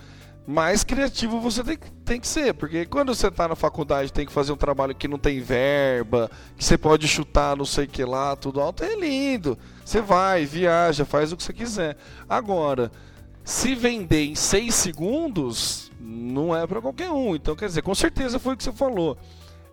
[0.47, 2.53] mais criativo você tem, tem que ser.
[2.53, 6.31] Porque quando você está na faculdade tem que fazer um trabalho que não tem verba,
[6.55, 9.57] que você pode chutar não sei que lá, tudo alto, é lindo.
[9.83, 11.97] Você vai, viaja, faz o que você quiser.
[12.29, 12.89] Agora,
[13.43, 17.35] se vender em 6 segundos, não é para qualquer um.
[17.35, 19.17] Então, quer dizer, com certeza foi o que você falou.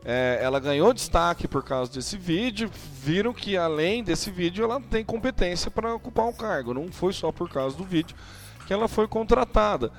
[0.05, 2.69] É, ela ganhou destaque por causa desse vídeo.
[3.01, 6.75] Viram que além desse vídeo ela tem competência para ocupar o um cargo.
[6.75, 8.17] Não foi só por causa do vídeo
[8.67, 9.93] que ela foi contratada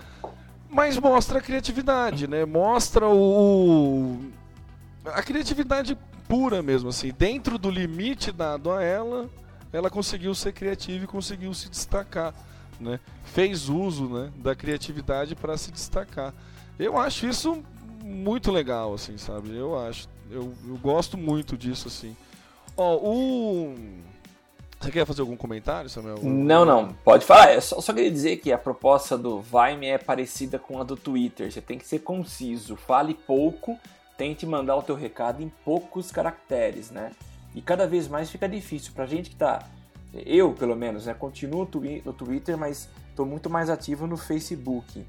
[0.75, 2.43] mas mostra a criatividade, né?
[2.43, 4.19] Mostra o
[5.05, 9.29] a criatividade pura mesmo assim, dentro do limite dado a ela,
[9.71, 12.33] ela conseguiu ser criativa e conseguiu se destacar,
[12.77, 12.99] né?
[13.23, 16.33] Fez uso, né, da criatividade para se destacar.
[16.77, 17.63] Eu acho isso
[18.03, 19.55] muito legal assim, sabe?
[19.55, 22.17] Eu acho, eu, eu gosto muito disso assim.
[22.75, 23.75] Ó, o
[24.85, 26.19] você quer fazer algum comentário, Samuel?
[26.21, 27.53] Não, não, pode falar.
[27.53, 30.95] Eu só, só queria dizer que a proposta do Vime é parecida com a do
[30.95, 31.51] Twitter.
[31.51, 33.77] Você tem que ser conciso, fale pouco,
[34.17, 37.11] tente mandar o teu recado em poucos caracteres, né?
[37.55, 39.67] E cada vez mais fica difícil pra gente que tá.
[40.13, 41.13] Eu, pelo menos, né?
[41.13, 41.67] Continuo
[42.05, 45.03] no Twitter, mas estou muito mais ativo no Facebook.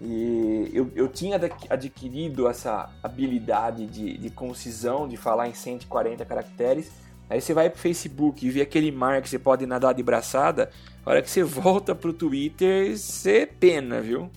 [0.00, 7.07] E eu, eu tinha adquirido essa habilidade de, de concisão, de falar em 140 caracteres
[7.30, 10.70] Aí você vai pro Facebook e vê aquele mar que você pode nadar de braçada,
[11.04, 14.30] a hora que você volta pro Twitter, você pena, viu?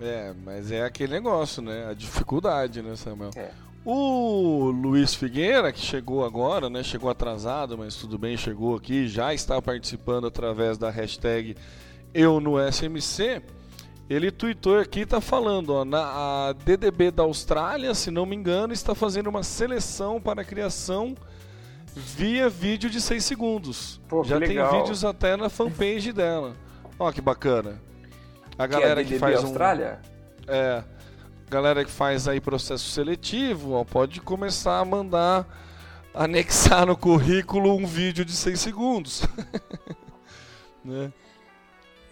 [0.00, 1.88] É, mas é aquele negócio, né?
[1.88, 3.30] A dificuldade, né, Samuel?
[3.36, 3.50] É.
[3.84, 6.82] O Luiz Figueira, que chegou agora, né?
[6.82, 11.54] Chegou atrasado, mas tudo bem, chegou aqui, já está participando através da hashtag
[12.12, 13.42] Eu no SMC.
[14.08, 16.00] Ele tweetou aqui e tá falando, ó, na
[16.48, 21.14] a DDB da Austrália, se não me engano, está fazendo uma seleção para a criação
[21.94, 24.00] via vídeo de 6 segundos.
[24.08, 24.70] Pô, Já tem legal.
[24.78, 26.54] vídeos até na fanpage dela.
[26.98, 27.80] Ó, que bacana.
[28.58, 29.46] A galera que, que, é faz um.
[29.46, 30.00] Austrália?
[30.46, 30.84] É.
[31.48, 35.46] Galera que faz aí processo seletivo, ó, pode começar a mandar
[36.12, 39.22] anexar no currículo um vídeo de 6 segundos.
[40.84, 41.12] né?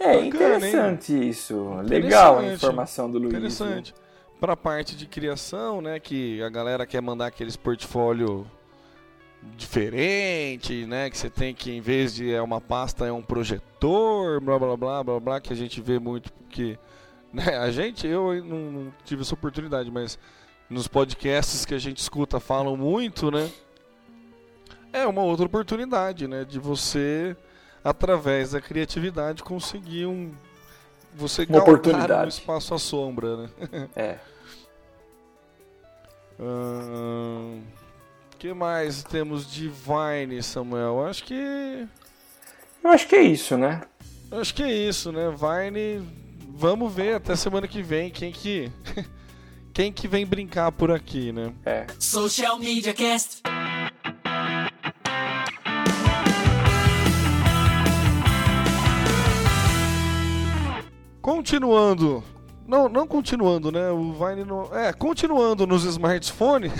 [0.02, 1.54] É Bacana, interessante isso.
[1.84, 2.56] Legal a Interessante.
[2.56, 3.32] informação do Luiz.
[3.32, 3.94] Interessante.
[4.40, 8.44] Para a parte de criação, né, que a galera quer mandar aqueles portfólio
[9.56, 14.40] diferente, né, que você tem que em vez de é uma pasta é um projetor,
[14.40, 16.76] blá blá blá blá blá, que a gente vê muito porque
[17.32, 20.18] né, a gente eu não, não tive essa oportunidade, mas
[20.68, 23.48] nos podcasts que a gente escuta falam muito, né?
[24.92, 27.36] É uma outra oportunidade, né, de você
[27.84, 30.32] através da criatividade conseguir um
[31.14, 32.24] você Uma oportunidade.
[32.24, 33.50] um espaço à sombra, né?
[33.94, 34.18] É.
[36.38, 37.60] O
[38.38, 41.06] que mais temos de Vine, Samuel?
[41.06, 41.86] Acho que.
[42.82, 43.82] Eu acho que é isso, né?
[44.30, 45.30] Acho que é isso, né?
[45.30, 46.04] Vine.
[46.48, 48.72] Vamos ver até semana que vem quem que.
[49.72, 51.52] quem que vem brincar por aqui, né?
[51.64, 51.86] É.
[51.98, 53.42] Social Media Cast.
[61.22, 62.22] Continuando.
[62.66, 63.90] Não, não continuando, né?
[63.90, 64.76] O Vine não.
[64.76, 66.72] É, continuando nos smartphones.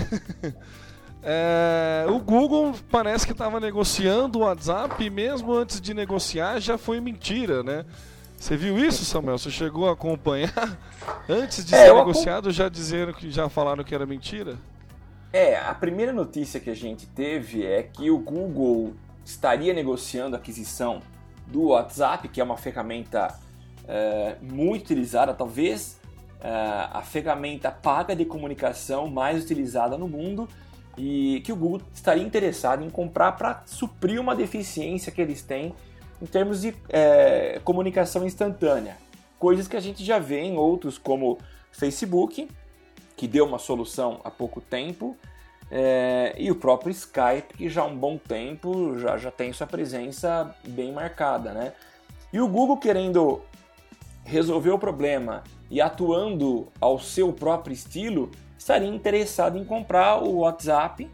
[1.23, 6.77] é, o Google parece que estava negociando o WhatsApp e mesmo antes de negociar já
[6.77, 7.85] foi mentira, né?
[8.37, 9.37] Você viu isso, Samuel?
[9.37, 10.77] Você chegou a acompanhar?
[11.29, 14.57] Antes de É, ser negociado, já dizeram que já falaram que era mentira?
[15.31, 20.39] É, a primeira notícia que a gente teve é que o Google estaria negociando a
[20.39, 20.99] aquisição
[21.47, 23.33] do WhatsApp, que é uma ferramenta
[23.87, 25.99] é, muito utilizada, talvez
[26.41, 26.49] é,
[26.91, 30.47] a ferramenta paga de comunicação mais utilizada no mundo,
[30.97, 35.73] e que o Google estaria interessado em comprar para suprir uma deficiência que eles têm
[36.21, 38.97] em termos de é, comunicação instantânea.
[39.39, 41.39] Coisas que a gente já vê em outros, como
[41.71, 42.47] Facebook,
[43.17, 45.17] que deu uma solução há pouco tempo,
[45.71, 49.65] é, e o próprio Skype, que já há um bom tempo já, já tem sua
[49.65, 51.51] presença bem marcada.
[51.51, 51.73] Né?
[52.31, 53.41] E o Google querendo
[54.23, 61.09] resolver o problema e atuando ao seu próprio estilo, estaria interessado em comprar o WhatsApp.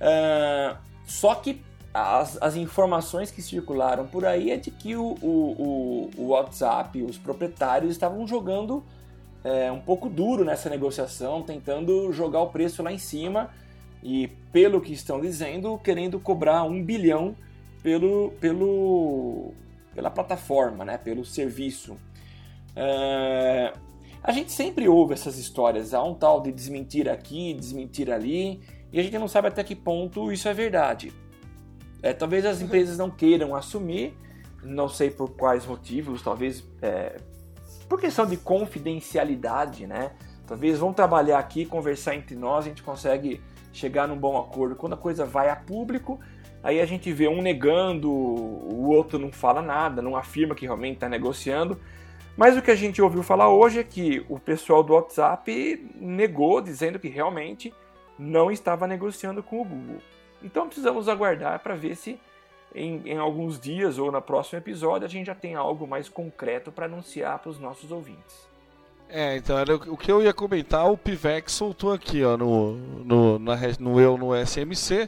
[0.00, 1.60] é, só que
[1.94, 7.02] as, as informações que circularam por aí é de que o, o, o, o WhatsApp,
[7.02, 8.82] os proprietários estavam jogando
[9.44, 13.50] é, um pouco duro nessa negociação, tentando jogar o preço lá em cima
[14.02, 17.36] e, pelo que estão dizendo, querendo cobrar um bilhão
[17.82, 19.52] pelo, pelo,
[19.94, 21.96] pela plataforma, né, pelo serviço.
[22.74, 23.72] É,
[24.22, 28.60] a gente sempre ouve essas histórias, há um tal de desmentir aqui, desmentir ali,
[28.92, 31.12] e a gente não sabe até que ponto isso é verdade.
[32.02, 34.14] É, talvez as empresas não queiram assumir,
[34.62, 37.16] não sei por quais motivos, talvez é,
[37.88, 40.12] por questão de confidencialidade, né?
[40.46, 43.40] Talvez vão trabalhar aqui, conversar entre nós, a gente consegue
[43.72, 44.76] chegar num bom acordo.
[44.76, 46.20] Quando a coisa vai a público,
[46.62, 50.94] aí a gente vê um negando, o outro não fala nada, não afirma que realmente
[50.94, 51.80] está negociando.
[52.36, 56.60] Mas o que a gente ouviu falar hoje é que o pessoal do WhatsApp negou,
[56.60, 57.72] dizendo que realmente
[58.18, 60.02] não estava negociando com o Google.
[60.42, 62.18] Então precisamos aguardar para ver se
[62.74, 66.72] em, em, alguns dias ou no próximo episódio a gente já tem algo mais concreto
[66.72, 68.50] para anunciar para os nossos ouvintes.
[69.08, 73.38] É, então era o que eu ia comentar, o Pivex soltou aqui, ó, no, no,
[73.38, 75.06] na, no Eu no SMC,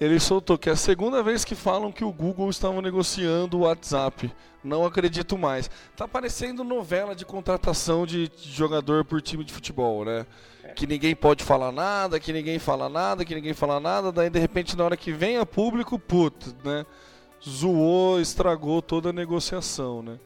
[0.00, 3.60] ele soltou que é a segunda vez que falam que o Google estava negociando o
[3.60, 4.32] WhatsApp.
[4.62, 5.70] Não acredito mais.
[5.94, 10.26] Tá parecendo novela de contratação de jogador por time de futebol, né?
[10.62, 10.68] É.
[10.68, 14.38] Que ninguém pode falar nada, que ninguém fala nada, que ninguém fala nada, daí de
[14.38, 16.86] repente na hora que vem a público, puta, né?
[17.46, 20.18] Zoou, estragou toda a negociação, né?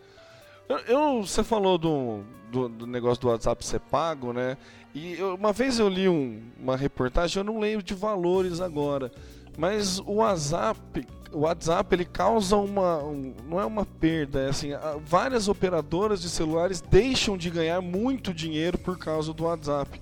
[0.68, 4.56] Eu, eu você falou do, do, do, negócio do WhatsApp ser pago, né?
[4.94, 9.10] E eu, uma vez eu li um, uma reportagem, eu não lembro de valores agora,
[9.58, 14.68] mas o WhatsApp, o WhatsApp ele causa uma, um, não é uma perda, é assim,
[15.04, 20.00] várias operadoras de celulares deixam de ganhar muito dinheiro por causa do WhatsApp.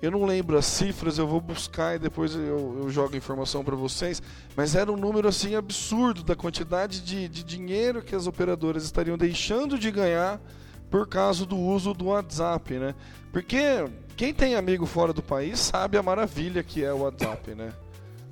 [0.00, 3.64] Eu não lembro as cifras, eu vou buscar e depois eu, eu jogo a informação
[3.64, 4.22] para vocês.
[4.54, 9.18] Mas era um número assim absurdo da quantidade de, de dinheiro que as operadoras estariam
[9.18, 10.40] deixando de ganhar
[10.88, 12.94] por causa do uso do WhatsApp, né?
[13.32, 17.72] Porque quem tem amigo fora do país sabe a maravilha que é o WhatsApp, né?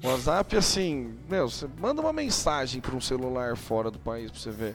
[0.02, 4.50] WhatsApp, assim, meu, você manda uma mensagem para um celular fora do país para você
[4.50, 4.74] ver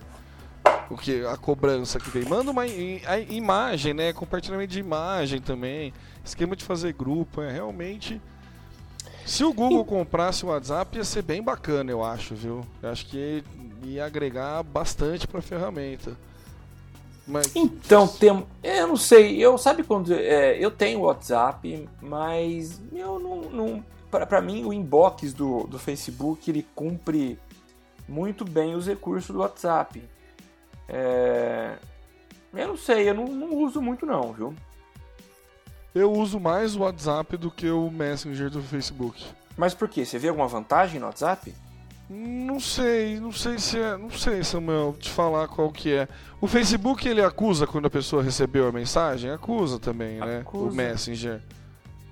[0.90, 2.24] o que a cobrança que tem.
[2.24, 4.14] Manda uma a imagem, né?
[4.14, 5.94] Compartilhamento de imagem também.
[6.24, 8.22] Esquema de fazer grupo, é realmente.
[9.26, 12.66] Se o Google comprasse o WhatsApp, ia ser bem bacana, eu acho, viu?
[12.82, 13.44] Eu acho que
[13.84, 16.16] ia agregar bastante para a ferramenta.
[17.28, 17.54] Mas...
[17.54, 23.42] Então, tem, eu não sei, eu sabe quando é, eu tenho WhatsApp, mas eu não,
[23.42, 23.84] não
[24.26, 27.40] para mim o inbox do, do Facebook ele cumpre
[28.08, 30.02] muito bem os recursos do WhatsApp.
[30.88, 31.78] É...
[32.54, 34.56] Eu não sei, eu não, não uso muito não, viu?
[35.94, 39.26] Eu uso mais o WhatsApp do que o Messenger do Facebook.
[39.58, 40.06] Mas por quê?
[40.06, 41.54] Você vê alguma vantagem no WhatsApp?
[42.10, 43.98] Não sei, não sei se é.
[43.98, 46.08] Não sei, Samuel, te falar qual que é.
[46.40, 49.30] O Facebook ele acusa quando a pessoa recebeu a mensagem?
[49.30, 50.38] Acusa também, né?
[50.38, 50.76] O Acusa.
[50.76, 51.42] Messenger.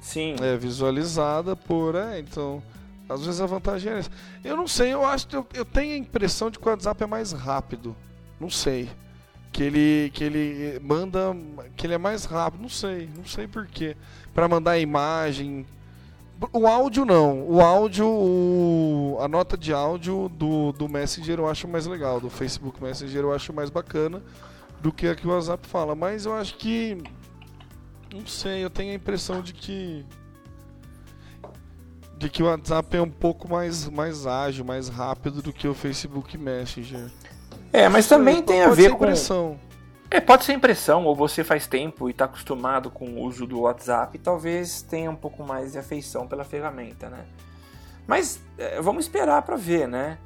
[0.06, 0.36] Sim.
[0.40, 1.96] É visualizada por.
[1.96, 2.62] É, então.
[3.10, 4.10] Às vezes a vantagem é essa.
[4.44, 7.08] Eu não sei, eu acho eu, eu tenho a impressão de que o WhatsApp é
[7.08, 7.96] mais rápido.
[8.40, 8.90] Não sei.
[9.52, 11.36] Que ele, que ele manda.
[11.76, 12.62] Que ele é mais rápido.
[12.62, 13.98] Não sei, não sei porquê.
[14.34, 15.66] Pra mandar imagem.
[16.54, 17.42] O áudio não.
[17.50, 22.20] O áudio, o- a nota de áudio do, do Messenger eu acho mais legal.
[22.20, 24.22] Do Facebook Messenger eu acho mais bacana
[24.82, 25.96] do que a que o WhatsApp fala.
[25.96, 26.98] Mas eu acho que.
[28.14, 30.06] Não sei, eu tenho a impressão de que.
[32.18, 35.74] De que o WhatsApp é um pouco mais, mais ágil, mais rápido do que o
[35.74, 37.12] Facebook Messenger.
[37.74, 38.96] É, mas também tem a ver ser com.
[39.04, 39.60] impressão.
[40.10, 43.62] É, pode ser impressão, ou você faz tempo e está acostumado com o uso do
[43.62, 47.26] WhatsApp, talvez tenha um pouco mais de afeição pela ferramenta, né?
[48.08, 50.18] Mas é, vamos esperar para ver, né?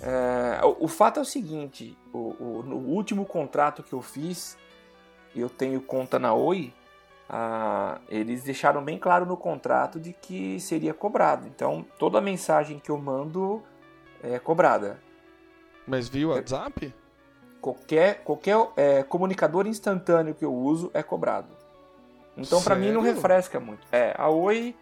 [0.00, 4.56] É, o, o fato é o seguinte: o, o- no último contrato que eu fiz,
[5.36, 6.72] eu tenho conta na Oi,
[7.28, 11.46] ah, eles deixaram bem claro no contrato de que seria cobrado.
[11.46, 13.62] Então, toda mensagem que eu mando
[14.22, 14.98] é cobrada.
[15.86, 16.94] Mas viu o WhatsApp?
[17.60, 21.48] Qualquer, qualquer é, comunicador instantâneo que eu uso é cobrado.
[22.36, 23.86] Então, para mim, não refresca muito.
[23.90, 24.74] É, a Oi,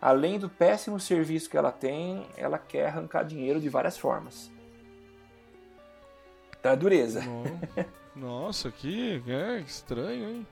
[0.00, 4.50] além do péssimo serviço que ela tem, ela quer arrancar dinheiro de várias formas.
[6.60, 7.22] Tá dureza.
[8.14, 10.46] Nossa, que é, estranho, hein?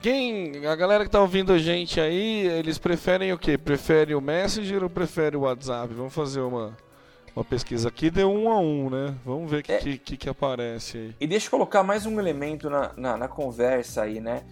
[0.00, 3.58] Quem, a galera que tá ouvindo a gente aí, eles preferem o quê?
[3.58, 5.92] Preferem o Messenger ou preferem o WhatsApp?
[5.92, 6.76] Vamos fazer uma,
[7.34, 9.14] uma pesquisa aqui, deu um a um, né?
[9.24, 9.78] Vamos ver o que, É.
[9.78, 11.14] que, que, que aparece aí.
[11.20, 14.42] E deixa eu colocar mais um elemento na, na, na conversa aí, né?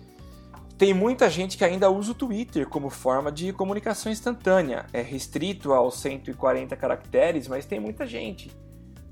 [0.77, 4.85] Tem muita gente que ainda usa o Twitter como forma de comunicação instantânea.
[4.93, 8.51] É restrito aos 140 caracteres, mas tem muita gente.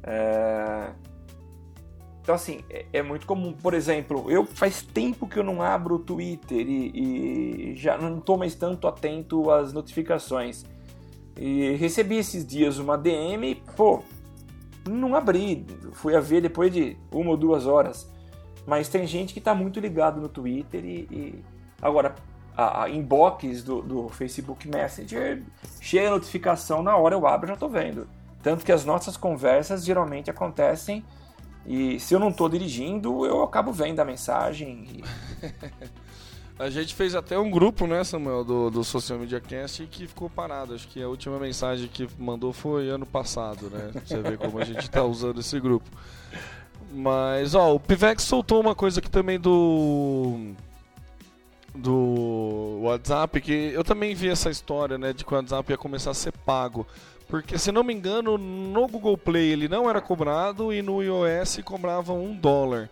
[0.03, 0.91] É,
[2.25, 3.53] Então, assim, é, é muito comum.
[3.53, 8.17] Por exemplo, eu faz tempo que eu não abro o Twitter e, e já não
[8.17, 10.65] estou mais tanto atento às notificações.
[11.37, 14.03] E recebi esses dias uma DM e, pô,
[14.89, 18.11] não abri, fui a ver depois de uma ou duas horas.
[18.67, 21.07] Mas tem gente que está muito ligado no Twitter e.
[21.11, 21.45] e-
[21.83, 22.15] Agora,
[22.57, 25.43] a, a inbox do, do Facebook Messenger
[25.79, 28.09] chega a notificação na hora, eu abro e já estou vendo.
[28.43, 31.05] Tanto que as nossas conversas geralmente acontecem
[31.67, 34.87] e se eu não estou dirigindo, eu acabo vendo a mensagem.
[35.03, 35.05] e-
[36.57, 40.31] A gente fez até um grupo, né, Samuel, do, do Social Media Cast que ficou
[40.31, 40.73] parado.
[40.73, 43.91] Acho que a última mensagem que mandou foi ano passado, né?
[44.07, 45.85] Você ver como a gente tá usando esse grupo.
[46.93, 50.53] Mas, ó, o Pivex soltou uma coisa aqui também do.
[51.75, 56.13] Do WhatsApp, que eu também vi essa história, né, de que o WhatsApp ia começar
[56.13, 56.87] a ser pago.
[57.29, 61.61] Porque, se não me engano, no Google Play ele não era cobrado e no iOS
[61.65, 62.89] cobrava um dólar.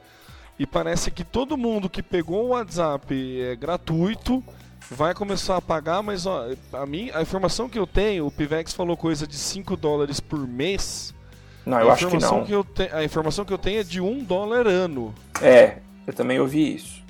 [0.59, 4.43] E parece que todo mundo que pegou o WhatsApp é gratuito
[4.91, 8.73] vai começar a pagar, mas ó, a, mim, a informação que eu tenho, o Pivex
[8.73, 11.15] falou coisa de 5 dólares por mês.
[11.65, 12.45] Não, a eu acho que não.
[12.49, 15.15] eu te- a informação que eu tenho é de 1 dólar ano.
[15.41, 15.77] É,
[16.07, 17.01] eu também ouvi isso.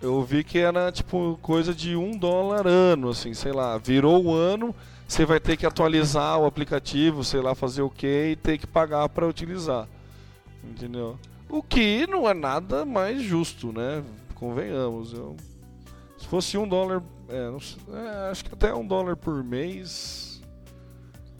[0.00, 4.32] Eu ouvi que era tipo coisa de 1 dólar ano, assim, sei lá, virou o
[4.34, 4.74] ano,
[5.08, 8.66] você vai ter que atualizar o aplicativo, sei lá, fazer o que e ter que
[8.66, 9.88] pagar para utilizar.
[10.62, 11.18] Entendeu?
[11.48, 14.04] O que não é nada mais justo, né?
[14.34, 15.14] Convenhamos.
[15.14, 15.34] Eu,
[16.18, 20.42] se fosse um dólar, é, sei, é, acho que até um dólar por mês.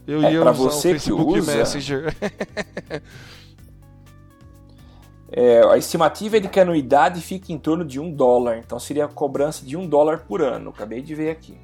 [0.07, 2.15] Eu É, ia usar você o que Facebook usa- Messenger.
[5.31, 8.79] É, a estimativa é de que a anuidade fique em torno de um dólar, então
[8.81, 10.71] seria a cobrança de um dólar por ano.
[10.71, 11.55] Acabei de ver aqui.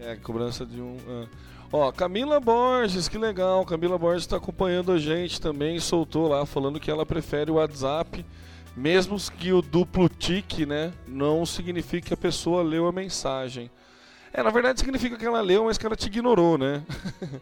[0.00, 0.96] É, cobrança de um.
[1.08, 1.26] é.
[1.72, 3.64] Ó, Camila Borges, que legal.
[3.64, 5.78] Camila Borges está acompanhando a gente também.
[5.78, 8.26] Soltou lá falando que ela prefere o WhatsApp,
[8.76, 10.92] mesmo que o duplo tique, né?
[11.06, 13.70] Não significa que a pessoa leu a mensagem.
[14.32, 16.84] É, na verdade significa que ela leu, mas que ela te ignorou, né?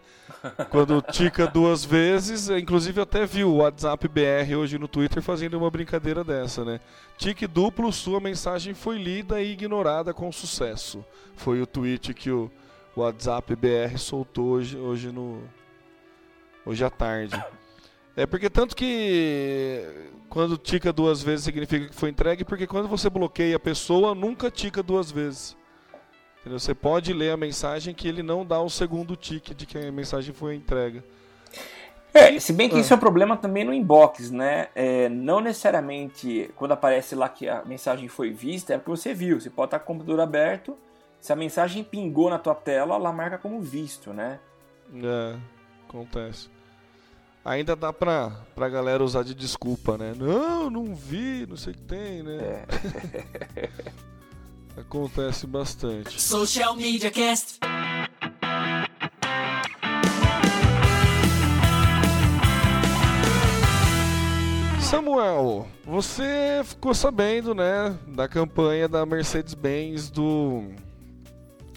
[0.70, 5.59] Quando tica duas vezes, é, inclusive até vi o WhatsApp BR hoje no Twitter fazendo
[5.59, 6.80] uma brincadeira dessa, né?
[7.18, 11.05] Tique duplo, sua mensagem foi lida e ignorada com sucesso.
[11.36, 12.51] Foi o tweet que o
[12.97, 15.43] WhatsApp BR soltou hoje, hoje no
[16.64, 17.43] hoje à tarde.
[18.16, 19.84] É porque tanto que
[20.28, 24.51] quando tica duas vezes significa que foi entregue, porque quando você bloqueia a pessoa, nunca
[24.51, 25.57] tica duas vezes.
[26.47, 29.93] Você pode ler a mensagem que ele não dá o segundo tique de que a
[29.93, 31.03] mensagem foi entregue.
[32.14, 32.80] É, se bem que Ah.
[32.80, 34.68] isso é um problema também no inbox, né?
[34.74, 39.39] É, não necessariamente quando aparece lá que a mensagem foi vista, é porque você viu.
[39.41, 40.76] Você pode estar com o computador aberto,
[41.20, 44.39] se a mensagem pingou na tua tela, ela marca como visto, né?
[44.95, 45.36] É,
[45.86, 46.49] acontece.
[47.45, 50.14] Ainda dá pra, pra galera usar de desculpa, né?
[50.16, 52.64] Não, não vi, não sei o que tem, né?
[54.81, 56.20] Acontece bastante.
[56.20, 57.59] Social Media Cast.
[64.81, 70.64] Samuel, você ficou sabendo, né, da campanha da Mercedes-Benz do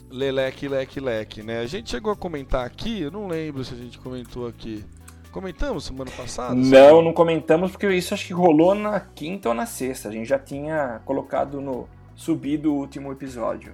[0.09, 1.59] Leleque, Leque, Leque, né?
[1.59, 4.85] A gente chegou a comentar aqui, eu não lembro se a gente comentou aqui.
[5.31, 6.53] Comentamos semana passada?
[6.53, 10.09] Não, não comentamos porque isso acho que rolou na quinta ou na sexta.
[10.09, 11.87] A gente já tinha colocado no
[12.21, 13.73] subido o último episódio.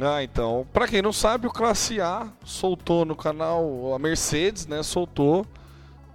[0.00, 4.82] Ah, então, pra quem não sabe, o Classe A soltou no canal, a Mercedes, né,
[4.82, 5.46] soltou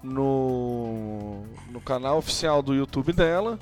[0.02, 3.60] no, no canal oficial do YouTube dela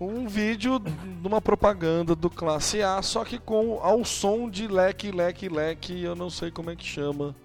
[0.00, 5.10] um vídeo de uma propaganda do Classe A, só que com ao som de leque,
[5.10, 7.36] leque, leque, eu não sei como é que chama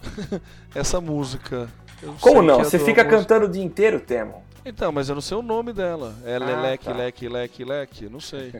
[0.74, 1.68] essa música.
[2.02, 2.60] Eu Como não?
[2.60, 4.42] é Você do fica música- cantando o dia inteiro, Temo?
[4.64, 6.14] Então, mas eu não sei o nome dela.
[6.24, 6.92] É Ah, Leleque, tá.
[6.92, 8.52] Leque, Leque, Leque, não sei.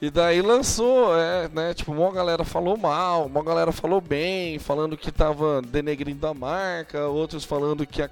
[0.00, 1.72] E daí lançou, é, né?
[1.72, 7.06] Tipo, uma galera falou mal, uma galera falou bem, falando que tava denegrindo a marca,
[7.06, 8.10] outros falando que a,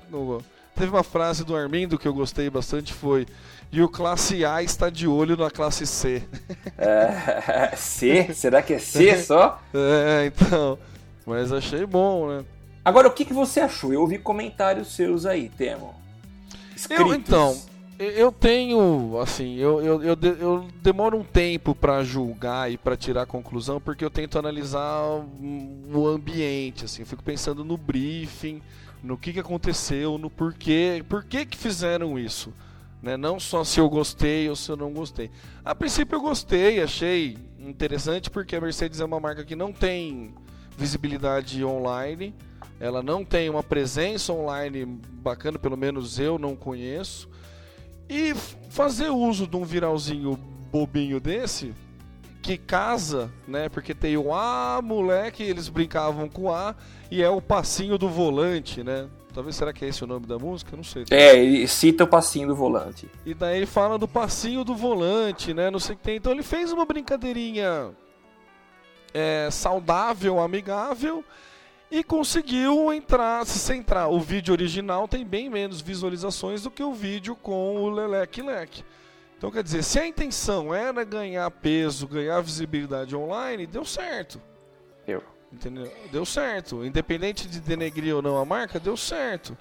[0.74, 3.26] Teve uma frase do Armindo que eu gostei bastante, foi
[3.70, 6.22] E o classe A está de olho na classe C.
[6.78, 8.32] É, C?
[8.34, 9.60] Será que é C só?
[9.74, 10.78] É, então.
[11.26, 12.44] Mas achei bom, né?
[12.84, 13.92] Agora, o que, que você achou?
[13.92, 15.94] Eu ouvi comentários seus aí, Temo.
[16.74, 17.06] Escritos.
[17.06, 17.62] Eu, então,
[17.98, 23.24] eu- tenho, assim, eu, eu, eu, eu demoro um tempo pra julgar e pra tirar
[23.26, 25.04] conclusão, porque eu tento analisar
[25.94, 28.60] o ambiente, assim, eu fico pensando no briefing,
[29.02, 32.52] no que, que aconteceu, no porquê, por que que fizeram isso,
[33.00, 33.16] né?
[33.16, 35.30] Não só se eu gostei ou se eu não gostei.
[35.64, 40.34] A princípio eu gostei, achei interessante, porque a Mercedes é uma marca que não tem
[40.76, 42.34] visibilidade online,
[42.82, 47.30] ela não tem uma presença online bacana, pelo menos eu não conheço.
[48.10, 48.34] E
[48.70, 50.36] fazer uso de um viralzinho
[50.72, 51.72] bobinho desse,
[52.42, 53.68] que casa, né?
[53.68, 56.74] Porque tem o A, moleque, eles brincavam com o A,
[57.08, 59.08] e é o passinho do volante, né?
[59.32, 60.76] Talvez será que é esse o nome da música?
[60.76, 61.04] Não sei.
[61.08, 63.08] É, ele cita o passinho do volante.
[63.24, 65.70] E daí ele fala do passinho do volante, né?
[65.70, 66.16] Não sei o que tem.
[66.16, 67.92] Então ele fez uma brincadeirinha
[69.14, 71.24] é, saudável, amigável
[71.92, 74.10] e conseguiu entrar, se centrar.
[74.10, 78.82] O vídeo original tem bem menos visualizações do que o vídeo com o Leleque Leque.
[79.36, 84.40] Então quer dizer, se a intenção era ganhar peso, ganhar visibilidade online, deu certo.
[85.06, 85.22] Eu.
[85.52, 85.92] Entendeu?
[86.10, 86.82] Deu certo.
[86.82, 89.54] Independente de denegrir ou não a marca, deu certo.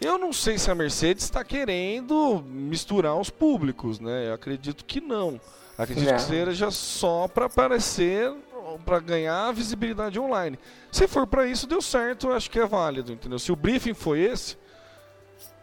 [0.00, 4.28] Eu não sei se a Mercedes está querendo misturar os públicos, né?
[4.28, 5.40] Eu acredito que não.
[5.80, 6.16] Acredito Não.
[6.16, 8.30] que seja só para aparecer,
[8.78, 10.58] para ganhar visibilidade online.
[10.92, 13.38] Se for para isso, deu certo, eu acho que é válido, entendeu?
[13.38, 14.56] Se o briefing foi esse,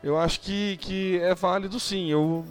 [0.04, 2.10] eu acho que, que é válido sim.
[2.12, 2.46] Eu,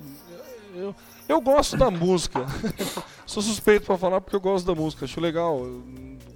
[0.75, 0.95] eu,
[1.29, 2.45] eu gosto da música.
[3.27, 5.05] Sou suspeito para falar porque eu gosto da música.
[5.05, 5.61] Acho legal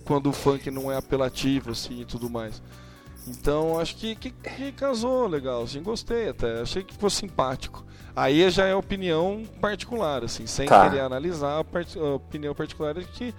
[0.04, 2.62] quando o funk não é apelativo assim e tudo mais.
[3.28, 7.84] Então acho que, que, que casou legal, assim, gostei até, achei que ficou simpático.
[8.16, 10.88] Aí já é opinião particular, assim, sem Tá.
[10.88, 13.34] querer analisar a, part- a opinião particular é que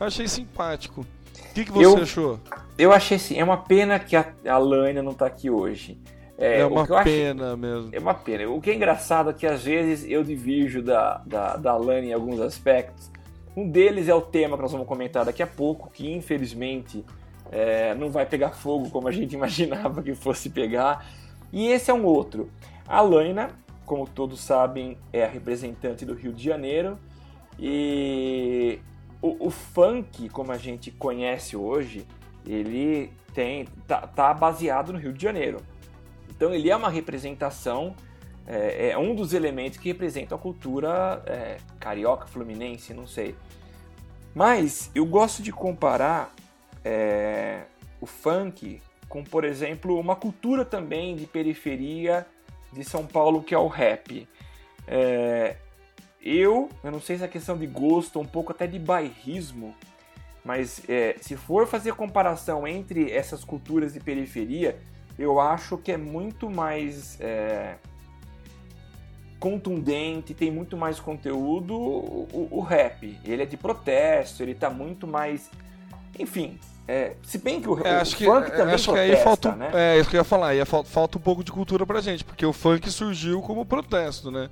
[0.00, 1.00] achei simpático.
[1.02, 2.40] O que, que você Eu- achou?
[2.78, 5.98] Eu achei assim, é uma pena que a, a Lânia não tá aqui hoje.
[6.38, 7.88] É, o uma eu pena mesmo.
[7.92, 8.48] É uma pena.
[8.50, 12.12] O que é engraçado é que às vezes eu divirjo da, da, da Lani em
[12.12, 13.10] alguns aspectos.
[13.56, 17.02] Um deles é o tema que nós vamos comentar daqui a pouco, que infelizmente
[17.50, 21.06] é, não vai pegar fogo como a gente imaginava que fosse pegar.
[21.50, 22.50] E esse é um outro.
[22.86, 23.48] A Laina,
[23.86, 26.98] como todos sabem, é a representante do Rio de Janeiro.
[27.58, 28.78] E
[29.26, 32.06] o, o funk, como a gente conhece hoje,
[32.46, 35.58] ele tem tá, tá baseado no Rio de Janeiro.
[36.30, 37.94] Então ele é uma representação,
[38.46, 43.34] é, é um dos elementos que representam a cultura é, carioca, fluminense, não sei.
[44.34, 46.32] Mas eu gosto de comparar
[46.84, 47.62] é,
[48.00, 52.26] o funk com, por exemplo, uma cultura também de periferia
[52.72, 54.28] de São Paulo que é o rap.
[54.86, 55.56] É,
[56.28, 59.74] eu, eu não sei se é questão de gosto, um pouco até de bairrismo,
[60.44, 64.78] mas é, se for fazer comparação entre essas culturas de periferia,
[65.18, 67.76] eu acho que é muito mais é,
[69.38, 73.18] contundente, tem muito mais conteúdo o, o- o rap.
[73.24, 75.50] Ele é de protesto, ele tá muito mais.
[76.18, 76.58] Enfim,
[76.88, 79.24] É, se bem que o, É, o acho que, funk também acho que protesta, aí
[79.24, 79.70] falta, né?
[79.74, 82.22] é isso que eu ia falar, aí falta, falta um pouco de cultura pra gente,
[82.24, 84.48] porque o funk surgiu como protesto, né?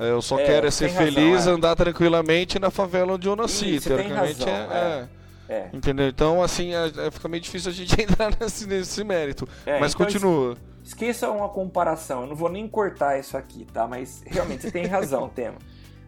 [0.00, 1.50] É, Eu só É, quero é ser razão, feliz, é.
[1.50, 5.08] andar tranquilamente na favela onde eu nasci, tem teoricamente razão, é, é.
[5.16, 5.20] é.
[5.50, 5.68] É.
[5.72, 6.06] Entendeu?
[6.06, 6.70] Então, assim,
[7.10, 9.48] fica meio difícil a gente entrar nesse, nesse mérito.
[9.80, 10.56] Mas então continua.
[10.82, 13.86] Esqueça uma comparação, eu não vou nem cortar isso aqui, tá?
[13.86, 15.56] Mas realmente você tem razão, tema.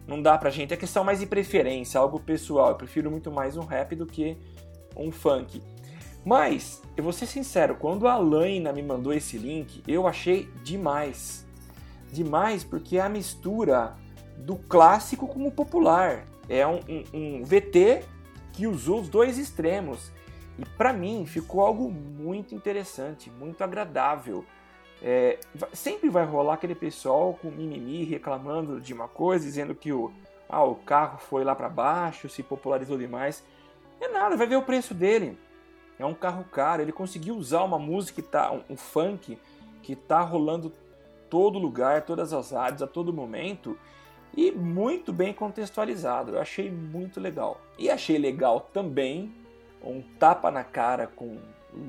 [0.07, 2.69] Não dá pra gente, é questão mais de preferência, algo pessoal.
[2.69, 4.37] Eu prefiro muito mais um rap do que
[4.95, 5.61] um funk.
[6.25, 11.42] Mas, eu vou ser sincero, quando a Laina me mandou esse link, eu achei demais.
[12.13, 13.95] Demais porque é a mistura
[14.37, 16.25] do clássico com o popular.
[16.47, 17.03] É um, um-
[17.39, 18.03] um VT
[18.51, 20.11] que usou os dois extremos.
[20.59, 24.45] E pra mim ficou algo muito interessante, muito agradável.
[25.01, 25.39] É,
[25.73, 30.13] sempre vai rolar aquele pessoal com mimimi reclamando de uma coisa, dizendo que o,
[30.47, 33.43] ah, o carro foi lá pra baixo, se popularizou demais.
[33.99, 35.35] É nada, vai ver o preço dele.
[35.97, 39.37] É um carro caro, ele conseguiu usar uma música que tá, um, um funk
[39.81, 40.71] que tá rolando
[41.33, 43.75] todo lugar, todas as rádios, a todo momento
[44.37, 46.33] e muito bem contextualizado.
[46.33, 47.59] Eu achei muito legal.
[47.75, 49.33] E achei legal também
[49.83, 51.39] um tapa na cara com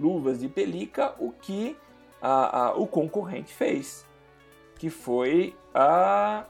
[0.01, 1.76] luvas de pelica o que
[2.22, 4.07] a- a- o concorrente fez,
[4.78, 6.45] que foi a-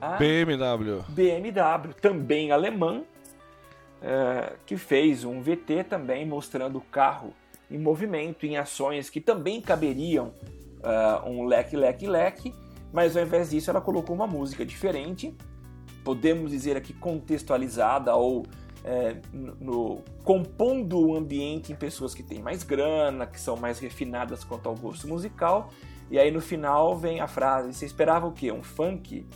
[0.00, 1.04] a BMW.
[1.10, 3.02] BMW, também alemã,
[4.00, 7.34] é, que fez um VT também mostrando o carro
[7.70, 10.32] em movimento, em ações que também caberiam
[10.84, 12.54] é, um leque, leque, leque,
[12.92, 15.36] mas ao invés disso ela colocou uma música diferente,
[16.04, 18.44] podemos dizer aqui contextualizada ou
[18.84, 24.44] é, no- compondo o ambiente em pessoas que têm mais grana, que são mais refinadas
[24.44, 25.70] quanto ao gosto musical,
[26.10, 28.52] e aí no final vem a frase: Você esperava o quê?
[28.52, 29.26] Um funk?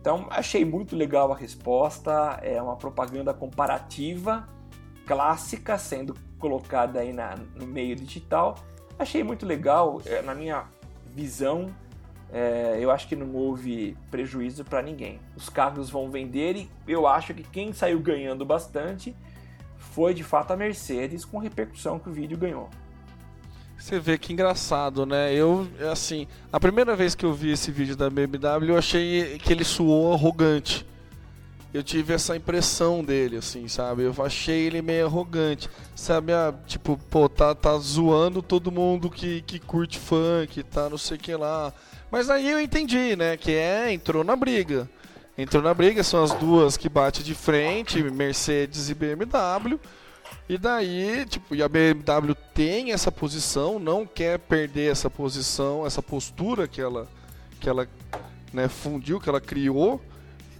[0.00, 2.38] Então, achei muito legal a resposta.
[2.42, 4.46] É uma propaganda comparativa,
[5.06, 8.54] clássica, sendo colocada aí na, no meio digital.
[8.98, 10.02] Achei muito legal.
[10.04, 10.64] é, na minha
[11.14, 11.74] visão,
[12.32, 15.20] é, eu acho que não houve prejuízo para ninguém.
[15.36, 19.14] Os carros vão vender e eu acho que quem saiu ganhando bastante
[19.76, 22.68] foi de fato a Mercedes, com a repercussão que o vídeo ganhou.
[23.78, 25.32] Você vê que engraçado, né?
[25.32, 29.52] Eu, assim, a primeira vez que eu vi esse vídeo da BMW, eu achei que
[29.52, 30.84] ele suou arrogante.
[31.72, 34.02] Eu tive essa impressão dele, assim, sabe?
[34.02, 35.68] Eu achei ele meio arrogante.
[35.94, 40.96] Sabe, ah, tipo, pô, tá, tá zoando todo mundo que, que curte funk, tá não
[40.96, 41.72] sei o que lá.
[42.10, 43.36] Mas aí eu entendi, né?
[43.36, 44.88] Que é, entrou na briga.
[45.36, 49.78] Entrou na briga, são as duas que bate de frente, Mercedes e BMW.
[50.48, 56.02] E daí, tipo, e a BMW tem essa posição, não quer perder essa posição, essa
[56.02, 57.06] postura que ela,
[57.60, 57.86] que ela
[58.52, 60.00] né, fundiu, que ela criou.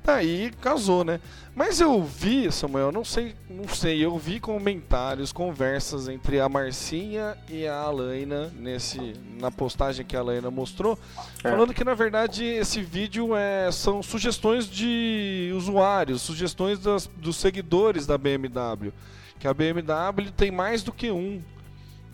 [0.09, 1.20] Daí casou, né?
[1.54, 7.36] Mas eu vi, Samuel, não sei, não sei, eu vi comentários, conversas entre a Marcinha
[7.46, 10.98] e a Alaina nesse na postagem que a Alaina mostrou,
[11.44, 11.50] É.
[11.50, 18.06] falando que na verdade esse vídeo é, são sugestões de usuários, sugestões das, dos seguidores
[18.06, 18.90] da BMW
[19.38, 21.42] que a BMW tem mais do que um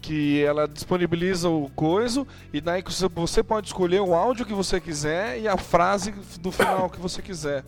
[0.03, 2.82] que ela disponibiliza o coiso e daí
[3.14, 7.22] você pode escolher o áudio que você quiser e a frase do final que você
[7.22, 7.64] quiser.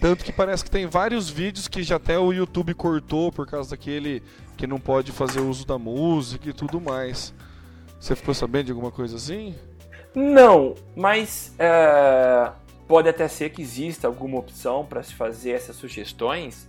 [0.00, 3.70] Tanto que parece que tem vários vídeos que já até o YouTube cortou por causa
[3.70, 4.22] daquele
[4.56, 7.32] que não pode fazer uso da música e tudo mais.
[7.98, 9.54] Você ficou sabendo de alguma coisa assim?
[10.14, 12.50] Não, mas é,
[12.86, 16.68] pode até ser que exista alguma opção para se fazer essas sugestões,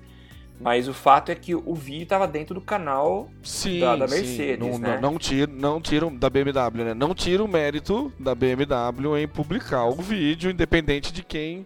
[0.59, 4.15] mas o fato é que o vídeo estava dentro do canal Sim, Da- da sim.
[4.15, 4.99] Mercedes, não, né?
[5.01, 6.93] não, não tira, não tira da BMW, né?
[6.93, 11.65] Não tira o mérito da BMW em publicar o vídeo, independente de quem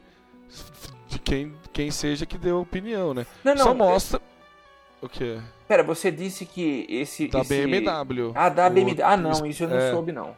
[1.23, 3.25] quem, quem seja que deu a opinião, né?
[3.43, 4.21] Não, não, Só mostra
[5.01, 7.27] o que Pera, você disse que esse.
[7.29, 8.31] da esse- BMW.
[8.35, 9.01] Ah, da O- BMW.
[9.03, 10.35] Ah, não, isso eu não é, soube, não.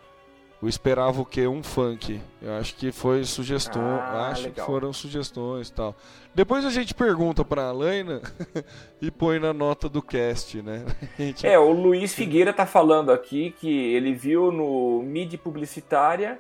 [0.62, 1.46] Eu esperava o que?
[1.46, 2.22] Um funk.
[2.42, 3.82] Eu acho que foi sugestão.
[3.82, 4.66] Ah, acho legal.
[4.66, 5.94] que foram sugestões e tal.
[6.34, 8.22] Depois a gente pergunta pra Alaina
[9.02, 10.86] e põe na nota do cast, né?
[11.20, 16.40] Gente- É, o Luiz Figueira tá falando aqui que ele viu no mídia publicitária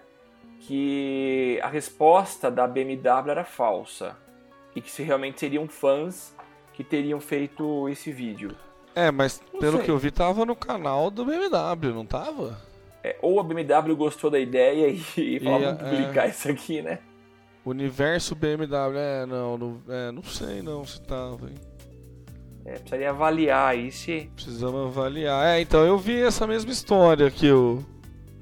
[0.62, 4.16] que a resposta da BMW era falsa.
[4.76, 6.36] E que se realmente seriam fãs
[6.74, 8.56] que teriam feito esse vídeo.
[8.96, 9.86] É, mas Não pelo sei.
[9.86, 12.60] que eu vi, tava no canal do BMW, não tava?
[13.04, 15.90] É, ou a BMW gostou da ideia e, e falou, vamos é.
[15.90, 17.00] publicar isso aqui, né?
[17.66, 21.56] Universo BMW, é, não, não, é, não sei não se tava, hein?
[22.66, 24.30] É, precisaria avaliar aí se.
[24.36, 25.46] Precisamos avaliar.
[25.48, 27.84] É, então eu vi essa mesma história que o,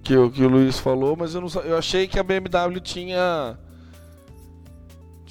[0.03, 3.57] que o, que o Luiz falou, mas eu, não, eu achei que a BMW tinha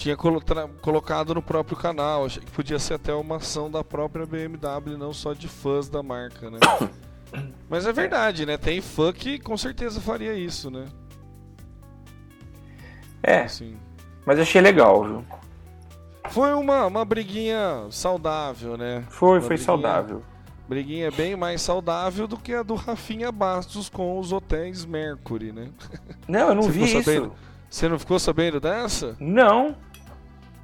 [0.00, 0.42] tinha colo-
[0.80, 2.24] colocado no próprio canal.
[2.24, 6.02] Achei que podia ser até uma ação da própria BMW, não só de fãs da
[6.02, 6.58] marca, né?
[7.68, 8.56] Mas é verdade, né?
[8.56, 10.86] Tem fã que com certeza faria isso, né?
[13.22, 13.76] É, Assim.
[14.24, 15.24] mas achei legal, viu?
[16.30, 19.04] Foi uma, uma briguinha saudável, né?
[19.10, 20.22] Foi, Uma foi briguinha- saudável.
[20.68, 25.68] Briguinha bem mais saudável do que a do Rafinha Bastos com os hotéis Mercury, né?
[26.26, 27.02] Não, eu não Você vi isso.
[27.02, 27.32] sabendo?
[27.68, 29.16] Você não ficou sabendo dessa?
[29.20, 29.76] Não.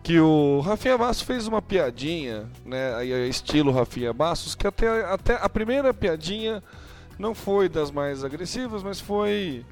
[0.06, 3.04] Que o Rafinha Bastos fez uma piadinha, né?
[3.04, 6.62] é Estilo Rafinha Bastos, que até, até a primeira piadinha
[7.18, 9.66] não foi das mais agressivas, mas foi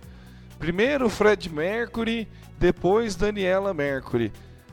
[0.58, 2.26] primeiro Fred Mercury,
[2.58, 4.32] depois Daniela Mercury.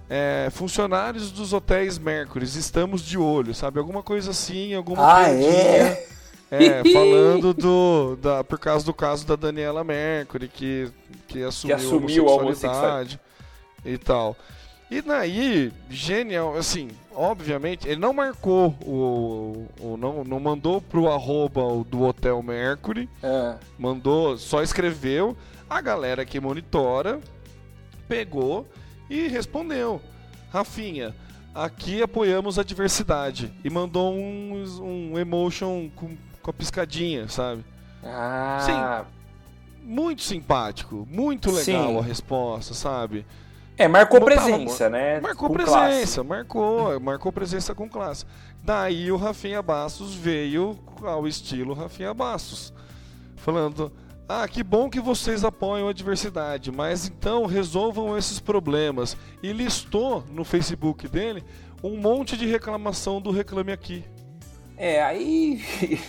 [0.09, 3.77] É, funcionários dos hotéis Mercury, estamos de olho, sabe?
[3.77, 5.47] Alguma coisa assim, alguma Ah, piadinha.
[5.47, 6.07] é?
[6.49, 8.17] É, falando do.
[8.19, 10.89] Da, por causa do caso da Daniela Mercury, que,
[11.27, 13.19] que assumiu, assumiu a homossexualidade
[13.85, 14.35] e tal.
[14.91, 19.65] E daí, genial, assim, obviamente, ele não marcou o.
[19.79, 23.55] o não, não mandou pro arroba do Hotel Mercury, É.
[23.79, 25.35] mandou, só escreveu.
[25.69, 27.21] A galera que monitora
[28.05, 28.67] pegou
[29.09, 30.01] e respondeu.
[30.51, 31.15] Rafinha,
[31.55, 33.53] aqui apoiamos a diversidade.
[33.63, 34.61] E mandou um,
[35.13, 36.09] um emotion com,
[36.41, 37.63] com a piscadinha, sabe?
[38.03, 39.05] Ah,
[39.81, 41.97] Muito simpático, muito legal Sim.
[41.99, 43.25] a resposta, sabe?
[43.77, 45.19] É, marcou Botava- presença, né?
[45.19, 46.23] Marcou Com presença, classe.
[46.23, 48.25] marcou, marcou presença com classe.
[48.63, 52.71] Daí o Rafinha Bastos veio ao estilo Rafinha Bastos,
[53.37, 53.91] falando:
[54.29, 59.17] "Ah, que bom que vocês apoiam a diversidade, mas então resolvam esses problemas".
[59.41, 61.43] E listou no Facebook dele
[61.83, 64.03] um monte de reclamação do Reclame Aqui.
[64.77, 65.59] É, aí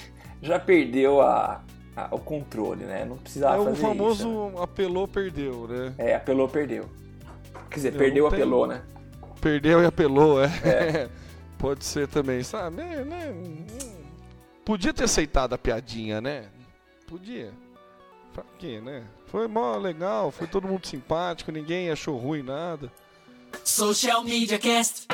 [0.42, 1.62] já perdeu a,
[1.96, 3.06] a- o controle, né?
[3.06, 4.56] Não precisava é o fazer famoso isso.
[4.56, 4.62] né?
[4.62, 5.94] apelou, perdeu, né?
[5.96, 6.84] É, apelou, perdeu.
[7.72, 8.82] Quer dizer, Eu perdeu, tenho- apelou, né?
[9.40, 10.48] Perdeu e apelou, é.
[11.58, 12.82] Pode ser também, sabe?
[12.82, 13.30] É, né?
[13.30, 13.64] Hum,
[14.64, 16.44] Podia ter aceitado a piadinha, né?
[17.06, 17.50] Podia.
[18.32, 19.04] Pra quê, né?
[19.26, 22.90] Foi mó legal, foi todo mundo simpático, ninguém achou ruim nada.
[23.64, 25.06] Social Media Cast.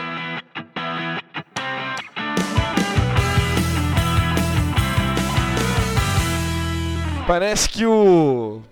[7.26, 8.62] Parece que o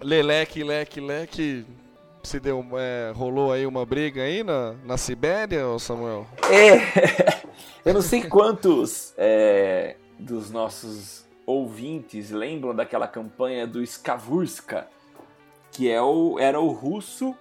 [0.00, 1.66] Leleque, Leque, Leque
[2.22, 6.26] se deu, é, rolou aí uma briga aí na, na Sibéria, ô Samuel?
[6.50, 7.42] É,
[7.84, 14.86] eu não sei quantos é, dos nossos ouvintes lembram daquela campanha do Skavurska,
[15.70, 17.34] que é o, era o russo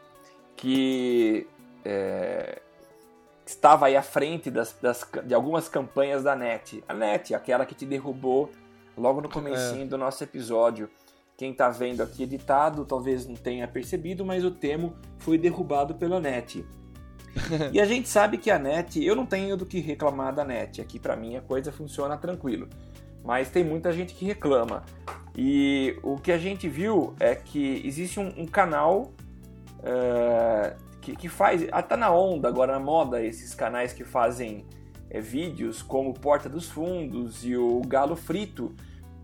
[0.55, 1.47] que
[1.85, 2.59] é,
[3.45, 6.83] estava aí à frente das, das- de algumas campanhas da NET.
[6.87, 8.49] A NET, aquela que te derrubou
[8.97, 10.89] logo no comecinho do nosso episódio.
[11.41, 16.19] Quem está vendo aqui editado talvez não tenha percebido, mas o termo foi derrubado pela
[16.19, 16.63] NET.
[17.73, 20.79] E a gente sabe que a NET, eu não tenho do que reclamar da NET.
[20.79, 22.69] Aqui pra mim a coisa funciona tranquilo.
[23.23, 24.83] Mas tem muita gente que reclama.
[25.35, 29.11] E o que a gente viu é que existe um, um canal
[29.81, 31.67] eh, que, que faz.
[31.71, 34.63] Ah, tá na onda agora, na moda, esses canais que fazem
[35.09, 38.75] eh, vídeos como Porta dos Fundos e o Galo Frito.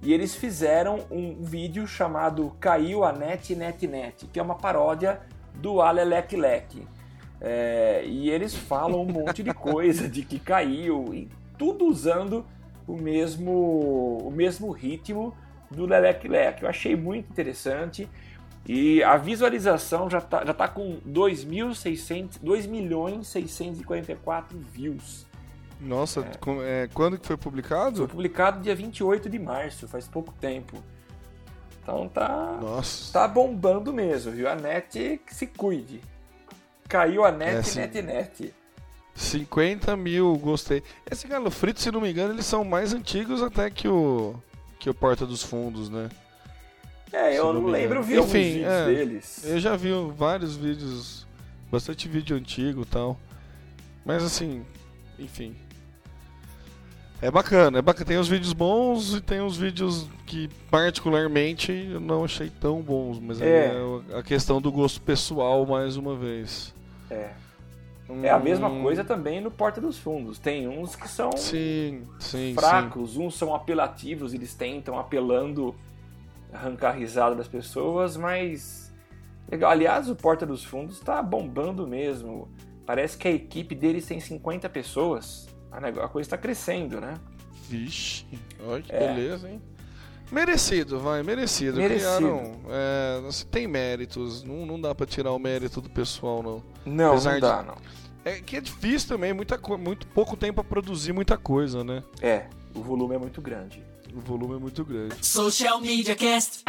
[0.01, 5.19] E eles fizeram um vídeo chamado Caiu a Net Net Net, que é uma paródia
[5.55, 6.87] do Alelec Lec.
[7.39, 12.43] É, e eles falam um monte de coisa de que caiu e tudo usando
[12.87, 15.35] o mesmo o mesmo ritmo
[15.69, 16.63] do Lelec Lec.
[16.63, 18.09] Eu achei muito interessante
[18.67, 25.26] e a visualização já tá, já tá com 2.600 2 milhões 644 views.
[25.79, 27.97] Nossa, com- é, quando que foi publicado?
[27.97, 30.81] Foi publicado dia 28 de março, faz pouco tempo.
[31.83, 33.13] Então tá Nossa.
[33.13, 34.49] tá bombando mesmo, viu?
[34.49, 36.01] A net que se cuide.
[36.89, 37.79] Caiu a net, É, sim.
[37.79, 38.53] net, net.
[39.15, 40.83] 50 mil, gostei.
[41.09, 44.35] Esse Galo Frito, se não me engano, eles são mais antigos até que o
[44.79, 46.07] que o Porta dos Fundos, né?
[47.11, 48.85] É, Se eu não lembro, vi Enfim, vídeos é.
[48.85, 49.43] deles.
[49.45, 51.25] Eu já vi vários vídeos,
[51.71, 53.17] bastante vídeo antigo e tal.
[54.05, 54.63] Mas assim,
[55.17, 55.55] enfim.
[57.21, 58.05] É bacana, é bacana.
[58.05, 63.19] Tem os vídeos bons e tem os vídeos que particularmente eu não achei tão bons,
[63.19, 63.73] mas É.
[64.11, 66.73] é a questão do gosto pessoal mais uma vez.
[67.09, 67.31] É.
[68.23, 70.39] É a mesma Hum, coisa também no Porta dos Fundos.
[70.39, 72.53] Tem uns que são Sim, sim, sim.
[72.53, 75.75] fracos, uns são apelativos, eles tentam apelando
[76.53, 78.93] arrancar a risada das pessoas, mas
[79.51, 79.71] legal.
[79.71, 82.47] Aliás, o Porta dos Fundos tá bombando mesmo.
[82.85, 85.47] Parece que a equipe deles tem 50 pessoas.
[85.71, 87.15] A coisa está crescendo, né?
[87.69, 88.25] Vixe,
[88.65, 88.99] olha que É.
[89.13, 89.61] beleza, hein?
[90.31, 91.77] Merecido, vai, merecido.
[91.77, 92.17] Merecido.
[92.17, 96.63] Criaram, é, assim, tem méritos, não, não dá pra tirar o mérito do pessoal, não.
[96.85, 97.75] Não, Apesar não dá, de- não.
[98.25, 102.03] É que é difícil também, muita, co- muito pouco tempo pra produzir muita coisa, né?
[102.21, 103.81] É, o volume é muito grande.
[104.13, 105.15] O volume é muito grande.
[105.25, 106.63] Social Media Cast.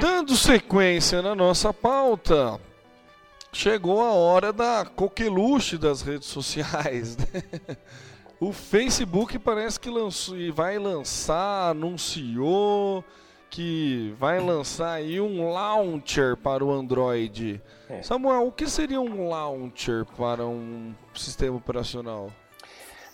[0.00, 2.60] Dando sequência na nossa pauta,
[3.52, 7.16] chegou a hora da coqueluche das redes sociais.
[7.16, 7.42] né?
[8.40, 13.04] O Facebook parece que lançou, e vai lançar, anunciou
[13.50, 17.60] que vai lançar aí um launcher para o Android.
[17.90, 18.00] É.
[18.00, 22.30] Samuel, o que seria um launcher para um sistema operacional?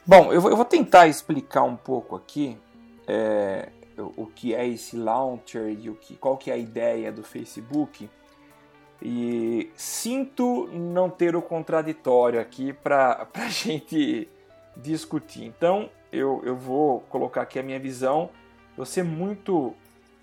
[0.04, 2.58] Bom, eu vou, eu vou tentar explicar um pouco aqui
[3.06, 7.22] é, o, que é esse launcher e o que, qual que é a ideia do
[7.22, 8.08] Facebook.
[9.02, 14.28] E sinto não ter o contraditório aqui para a gente
[14.76, 15.44] discutir.
[15.44, 18.30] Então eu, eu vou colocar aqui a minha visão.
[18.76, 19.74] Vou ser muito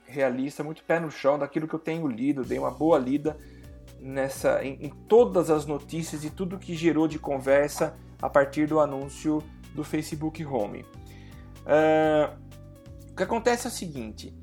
[0.05, 3.37] realista, muito pé no chão daquilo que eu tenho lido, dei uma boa lida
[3.99, 8.79] nessa em, em todas as notícias e tudo que gerou de conversa a partir do
[8.79, 9.43] anúncio
[9.73, 10.85] do Facebook Home.
[11.65, 12.40] O
[13.21, 14.33] que acontece é o seguinte: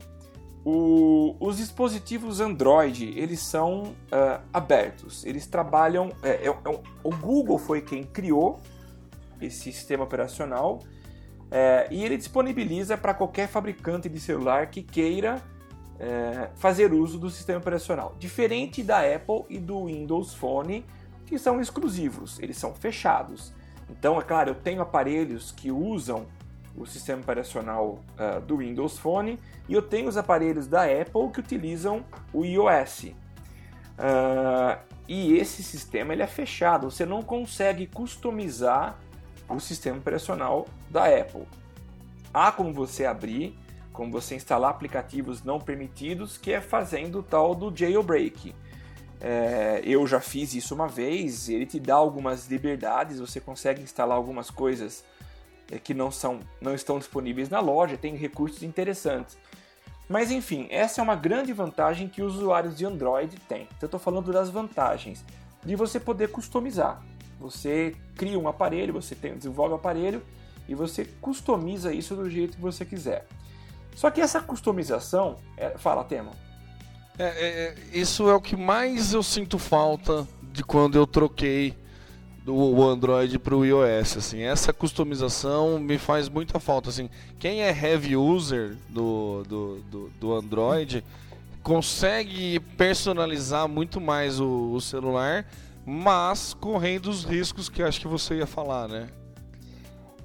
[0.64, 6.12] o- os dispositivos Android eles são ah, abertos, eles trabalham.
[6.22, 8.60] é, é- é- o Google foi quem criou
[9.40, 10.80] esse sistema operacional
[11.50, 15.40] é, e ele disponibiliza para qualquer fabricante de celular que queira
[16.00, 18.14] é, fazer uso do sistema operacional.
[18.18, 20.84] Diferente da Apple e do Windows Phone,
[21.26, 23.52] que são exclusivos, eles são fechados.
[23.90, 26.26] Então, é claro, eu tenho aparelhos que usam
[26.80, 31.40] o sistema operacional ah, do Windows Phone e eu tenho os aparelhos da Apple que
[31.40, 33.12] utilizam o iOS.
[33.98, 38.98] Ah, e esse sistema ele é fechado, você não consegue customizar
[39.48, 41.46] o sistema operacional da Apple.
[42.32, 43.58] Há como você abrir,
[43.92, 48.54] como você instalar aplicativos não permitidos, que é fazendo o tal do jailbreak.
[49.20, 54.16] É, eu já fiz isso uma vez, ele te dá algumas liberdades, você consegue instalar
[54.16, 55.02] algumas coisas
[55.84, 59.36] que não, são, não estão disponíveis na loja, tem recursos interessantes.
[60.08, 63.62] Mas enfim, essa é uma grande vantagem que os usuários de Android têm.
[63.62, 65.22] Então, eu estou falando das vantagens
[65.62, 67.02] de você poder customizar.
[67.38, 70.22] Você cria um aparelho, você tem, desenvolve o aparelho
[70.66, 73.26] e você customiza isso do jeito que você quiser.
[73.94, 76.32] Só que essa customização, é, fala, Temo.
[77.18, 81.76] É, é, é, isso é o que mais eu sinto falta de quando eu troquei
[82.54, 84.16] o Android para o iOS.
[84.16, 86.90] Assim, essa customização me faz muita falta.
[86.90, 91.04] Assim, quem é heavy user do, do, do, do Android
[91.62, 95.44] consegue personalizar muito mais o, o celular,
[95.84, 99.08] mas correndo os riscos que acho que você ia falar, né?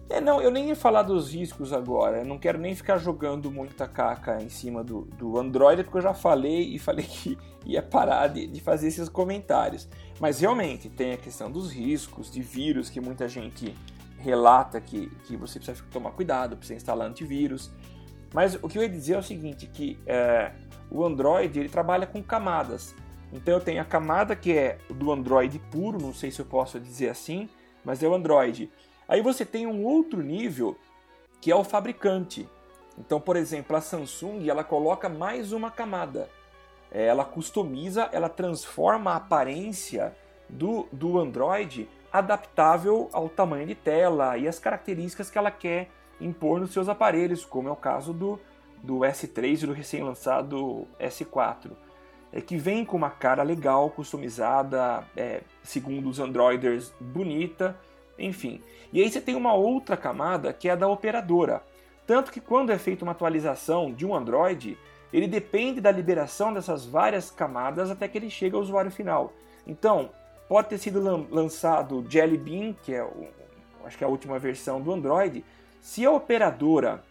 [0.09, 2.19] É, não, eu nem ia falar dos riscos agora.
[2.19, 6.03] Eu não quero nem ficar jogando muita caca em cima do, do Android, porque eu
[6.03, 9.89] já falei e falei que ia parar de, de fazer esses comentários.
[10.20, 13.76] Mas realmente tem a questão dos riscos, de vírus, que muita gente
[14.18, 17.72] relata que, que você precisa tomar cuidado, precisa instalar antivírus.
[18.34, 20.53] Mas o que eu ia dizer é o seguinte, que é,
[20.89, 22.95] o Android ele trabalha com camadas.
[23.32, 26.80] Então eu tenho a camada que é do Android puro, não sei se eu posso
[26.80, 27.49] dizer assim,
[27.84, 28.72] mas é o Android.
[29.07, 30.78] Aí você tem um outro nível
[31.41, 32.47] que é o fabricante.
[32.97, 36.30] Então, por exemplo, a Samsung ela coloca mais uma camada.
[36.93, 40.15] É, Ela customiza, ela transforma a aparência
[40.47, 45.89] do, do Android adaptável ao tamanho de tela e as características que ela quer
[46.21, 48.39] impor nos seus aparelhos, como é o caso do,
[48.83, 51.71] do S3 e do recém-lançado S4.
[52.31, 57.75] É que vem com uma cara legal, customizada, é, segundo os Androiders, bonita,
[58.17, 58.61] enfim.
[58.91, 61.63] E aí você tem uma outra camada que é a da operadora.
[62.05, 64.77] Tanto que quando é feita uma atualização de um Android,
[65.14, 69.32] ele depende da liberação dessas várias camadas até que ele chegue ao usuário final.
[69.66, 70.09] Então,
[70.49, 73.28] pode ter sido lan- lançado Jelly Bean, que é o,
[73.86, 75.45] acho que é a última versão do Android.
[75.80, 77.03] Se a operadora,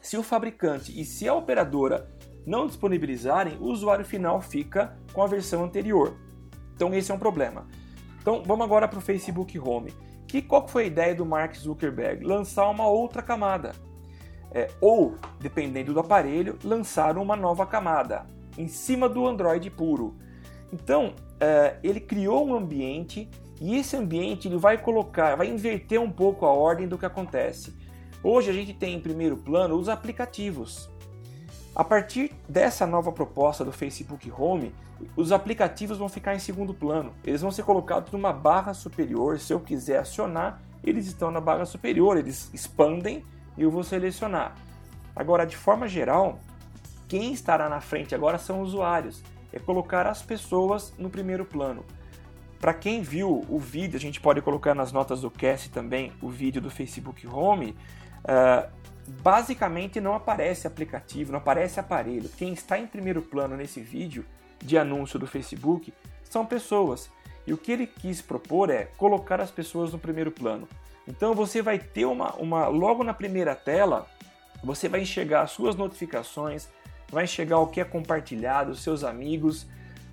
[0.00, 2.08] se o fabricante e se a operadora
[2.46, 6.16] não disponibilizarem, o usuário final fica com a versão anterior.
[6.74, 7.66] Então esse é um problema.
[8.20, 9.92] Então vamos agora para o Facebook Home.
[10.26, 12.24] Que, qual foi a ideia do Mark Zuckerberg?
[12.24, 13.72] Lançar uma outra camada.
[14.52, 18.26] É, ou, dependendo do aparelho, lançar uma nova camada
[18.58, 20.16] em cima do Android puro.
[20.72, 23.28] Então, é, ele criou um ambiente
[23.60, 27.74] e esse ambiente ele vai colocar, vai inverter um pouco a ordem do que acontece.
[28.22, 30.90] Hoje a gente tem em primeiro plano os aplicativos.
[31.74, 34.74] A partir dessa nova proposta do Facebook Home,
[35.16, 37.12] os aplicativos vão ficar em segundo plano.
[37.24, 39.38] Eles vão ser colocados numa barra superior.
[39.38, 43.24] Se eu quiser acionar, eles estão na barra superior, eles expandem
[43.56, 44.54] eu vou selecionar.
[45.14, 46.40] Agora, de forma geral,
[47.08, 49.22] quem estará na frente agora são os usuários.
[49.52, 51.84] É colocar as pessoas no primeiro plano.
[52.60, 56.28] Para quem viu o vídeo, a gente pode colocar nas notas do cast também o
[56.28, 57.74] vídeo do Facebook Home.
[58.22, 58.70] Uh,
[59.22, 62.28] basicamente não aparece aplicativo, não aparece aparelho.
[62.28, 64.24] Quem está em primeiro plano nesse vídeo
[64.58, 65.92] de anúncio do Facebook
[66.22, 67.10] são pessoas.
[67.46, 70.68] E o que ele quis propor é colocar as pessoas no primeiro plano.
[71.10, 74.06] Então você vai ter uma, uma logo na primeira tela,
[74.62, 76.68] você vai enxergar as suas notificações,
[77.10, 79.66] vai enxergar o que é compartilhado, seus amigos,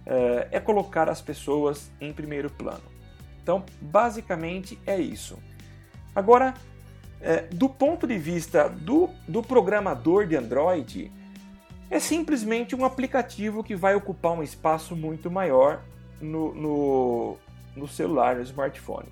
[0.08, 2.82] é, é colocar as pessoas em primeiro plano.
[3.44, 5.38] Então, basicamente é isso.
[6.16, 6.56] Agora,
[7.22, 11.12] é, do ponto de vista do, do programador de Android,
[11.92, 15.84] é simplesmente um aplicativo que vai ocupar um espaço muito maior
[16.20, 17.38] no, no,
[17.76, 19.08] no celular, no smartphone.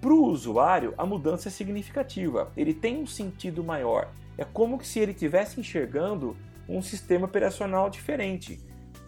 [0.00, 4.10] Para o usuário, a mudança é significativa, ele tem um sentido maior.
[4.36, 6.36] É como se ele estivesse enxergando
[6.68, 8.60] um sistema operacional diferente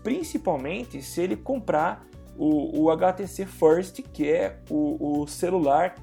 [0.03, 5.95] principalmente se ele comprar o, o HTC First, que é o, o celular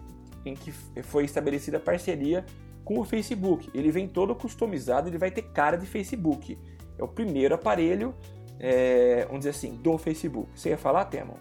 [0.45, 0.71] em que
[1.03, 2.45] foi estabelecida a parceria
[2.83, 3.69] com o Facebook.
[3.73, 6.57] Ele vem todo customizado, ele vai ter cara de Facebook.
[6.97, 8.15] É o primeiro aparelho,
[8.59, 10.49] é, vamos dizer assim, do Facebook.
[10.55, 11.35] Você ia falar, Temon?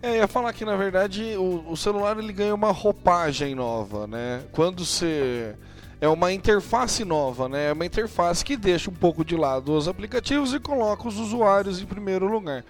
[0.00, 4.44] É, ia falar que na verdade o, o, celular ele ganha uma roupagem nova, né?
[4.52, 5.56] Quando você
[6.00, 7.70] é uma interface nova, né?
[7.70, 11.80] É uma interface que deixa um pouco de lado os aplicativos e coloca os usuários
[11.80, 12.64] em primeiro lugar.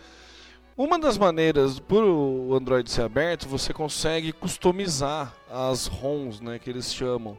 [0.74, 6.70] Uma das maneiras, por o Android ser aberto, você consegue customizar as ROMs, né, que
[6.70, 7.36] eles chamam.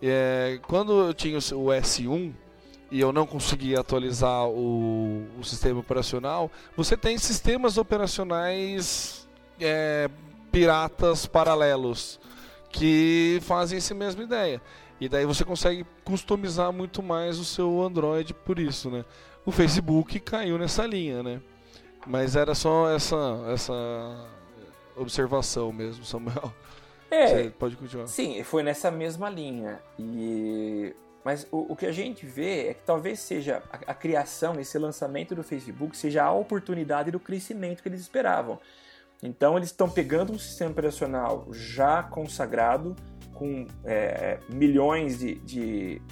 [0.00, 2.32] É, quando eu tinha o S1
[2.90, 9.25] e eu não conseguia atualizar o, o sistema operacional, você tem sistemas operacionais
[9.60, 10.08] é,
[10.50, 12.20] piratas paralelos
[12.70, 14.60] que fazem essa mesma ideia.
[15.00, 19.04] E daí você consegue customizar muito mais o seu Android por isso, né?
[19.44, 21.40] O Facebook caiu nessa linha, né?
[22.06, 23.16] Mas era só essa,
[23.52, 24.28] essa
[24.96, 26.52] observação mesmo, Samuel.
[27.10, 28.06] É, você pode continuar.
[28.08, 29.80] Sim, foi nessa mesma linha.
[29.98, 30.94] E
[31.26, 34.78] mas o, o, que a gente vê é que talvez seja a, a, criação, esse
[34.78, 38.60] lançamento do Facebook, seja a oportunidade do crescimento que eles esperavam.
[39.22, 42.94] Então eles estão pegando um sistema operacional já consagrado,
[43.34, 46.02] com é, milhões de, de,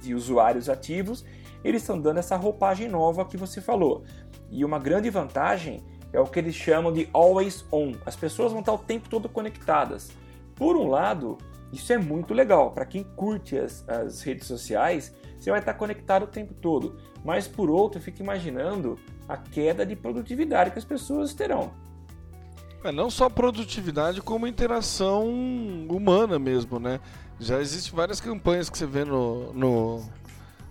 [0.00, 1.24] de usuários ativos,
[1.62, 4.02] eles estão dando essa roupagem nova que você falou.
[4.50, 5.82] E uma grande vantagem
[6.12, 7.92] é o que eles chamam de always on.
[8.04, 10.10] As pessoas vão estar o tempo todo conectadas.
[10.54, 11.38] Por um lado,
[11.72, 12.72] isso é muito legal.
[12.72, 16.98] Para quem curte as, as, redes sociais, você vai estar conectado o tempo todo.
[17.24, 18.98] Mas por outro, eu fico imaginando
[19.28, 21.72] a queda de produtividade que as pessoas terão.
[22.82, 25.28] É, não só produtividade, como interação
[25.88, 26.98] humana mesmo, né?
[27.38, 30.02] Já existem várias campanhas que você vê no, no,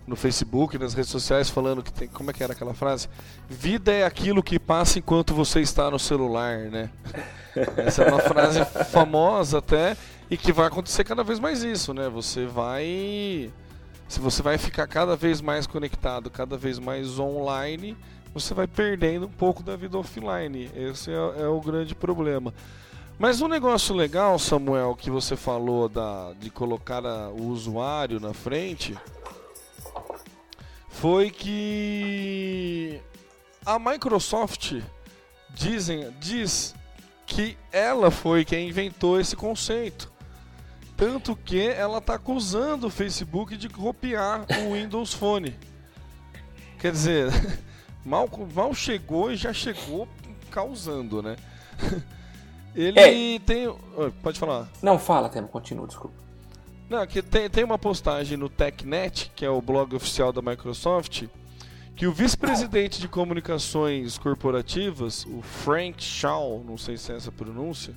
[0.08, 2.08] no Facebook, nas redes sociais, falando que tem.
[2.08, 3.08] Como é que era aquela frase?
[3.48, 6.90] Vida é aquilo que passa enquanto você está no celular, né?
[7.78, 9.96] Essa é uma frase famosa até
[10.32, 12.10] e que vai acontecer cada vez mais isso, né?
[12.10, 13.52] Você vai.
[14.08, 17.96] Se você vai ficar cada vez mais conectado, cada vez mais online,
[18.34, 20.70] você vai perdendo um pouco da vida offline.
[20.76, 22.54] Esse é, é o grande problema.
[23.18, 28.34] Mas um negócio legal, Samuel, que você falou da, de colocar a, o usuário na
[28.34, 28.98] frente,
[30.88, 33.02] foi que
[33.66, 34.82] a Microsoft
[35.54, 36.74] dizem, diz
[37.26, 40.12] que ela foi quem inventou esse conceito.
[40.96, 45.56] Tanto que ela está acusando o Facebook de copiar o Windows Phone.
[46.80, 47.32] Quer dizer,
[48.06, 50.08] Mal, mal chegou e já chegou
[50.50, 51.36] causando, né?
[52.76, 53.40] Ele é.
[53.40, 53.74] tem.
[54.22, 54.70] Pode falar.
[54.82, 56.16] Não, fala, Temo, continua, desculpa.
[56.90, 61.26] Não, que tem, tem uma postagem no TechNet, que é o blog oficial da Microsoft,
[61.96, 67.34] que o vice-presidente de comunicações corporativas, o Frank Shaw, não sei se é essa a
[67.34, 67.94] pronúncia,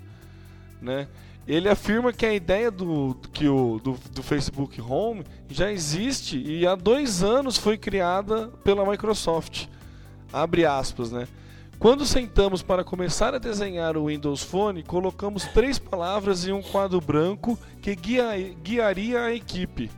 [0.80, 1.08] né?
[1.46, 6.66] Ele afirma que a ideia do, que o, do, do Facebook Home já existe e
[6.66, 9.66] há dois anos foi criada pela Microsoft
[10.32, 11.28] abre aspas, né?
[11.78, 17.00] Quando sentamos para começar a desenhar o Windows Phone, colocamos três palavras em um quadro
[17.00, 19.90] branco que guia, guiaria a equipe.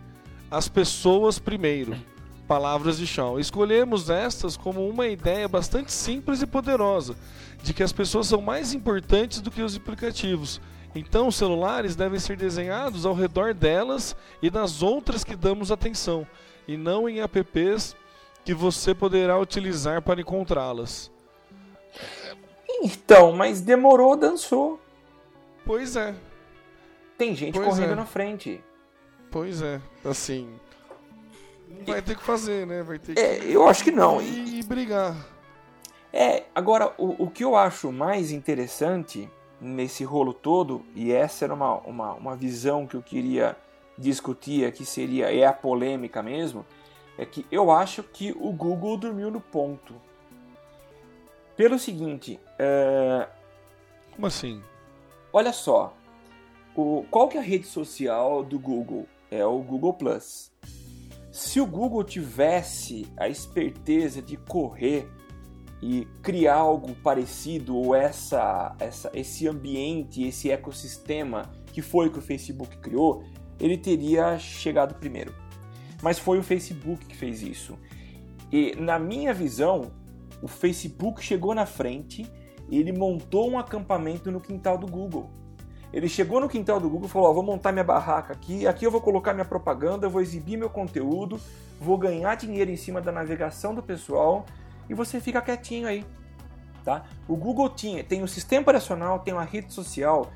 [0.50, 1.94] As pessoas primeiro.
[2.48, 3.38] Palavras de chão.
[3.38, 7.16] Escolhemos estas como uma ideia bastante simples e poderosa,
[7.62, 10.60] de que as pessoas são mais importantes do que os aplicativos.
[10.94, 16.26] Então, os celulares devem ser desenhados ao redor delas e das outras que damos atenção,
[16.68, 17.96] e não em apps
[18.44, 21.10] que você poderá utilizar para encontrá-las.
[22.68, 24.80] Então, mas demorou, dançou.
[25.64, 26.14] Pois é,
[27.16, 27.94] Tem gente Pois correndo é.
[27.96, 28.60] na frente.
[29.30, 29.80] pois é.
[30.04, 30.48] Assim.
[31.86, 32.82] Vai ter que fazer, né?
[32.82, 34.20] Vai ter que É, eu acho que não.
[34.20, 35.14] E- e brigar.
[36.12, 39.28] É, agora, o, o que eu acho mais interessante
[39.60, 43.56] nesse rolo todo, e essa era uma, uma, uma visão que eu queria
[43.96, 46.64] discutir aqui, seria, é a polêmica mesmo,
[47.18, 49.94] é que eu acho que o Google dormiu no ponto.
[51.56, 53.28] Pelo seguinte, é,
[54.12, 54.60] Como assim?
[55.32, 55.94] olha só,
[56.74, 59.06] o, qual que é a rede social do Google?
[59.30, 60.52] É o Google Plus.
[61.30, 65.08] Se o Google tivesse a esperteza de correr
[65.82, 72.22] e criar algo parecido ou essa, essa, esse ambiente, esse ecossistema que foi que o
[72.22, 73.24] Facebook criou,
[73.58, 75.34] ele teria chegado primeiro.
[76.02, 77.78] Mas foi o Facebook que fez isso.
[78.52, 79.90] E na minha visão,
[80.42, 82.30] o Facebook chegou na frente
[82.68, 85.30] e ele montou um acampamento no quintal do Google.
[85.92, 88.84] Ele chegou no quintal do Google e falou: ó, vou montar minha barraca aqui, aqui
[88.84, 91.40] eu vou colocar minha propaganda, vou exibir meu conteúdo,
[91.80, 94.44] vou ganhar dinheiro em cima da navegação do pessoal
[94.88, 96.04] e você fica quietinho aí.
[96.84, 97.04] Tá?
[97.26, 100.30] O Google tinha, tem um sistema operacional, tem uma rede social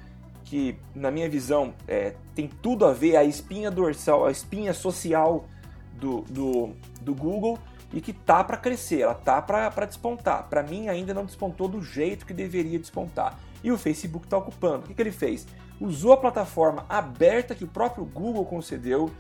[0.49, 5.45] que, na minha visão, é, tem tudo a ver a espinha dorsal, a espinha social
[5.93, 6.71] do, do,
[7.03, 7.59] do Google
[7.93, 10.49] e que tá para crescer, ela tá para despontar.
[10.49, 13.39] Para mim, ainda não despontou do jeito que deveria despontar.
[13.63, 14.85] E o Facebook está ocupando.
[14.85, 15.47] O que, que ele fez?
[15.79, 19.11] Usou a plataforma aberta que o próprio Google concedeu,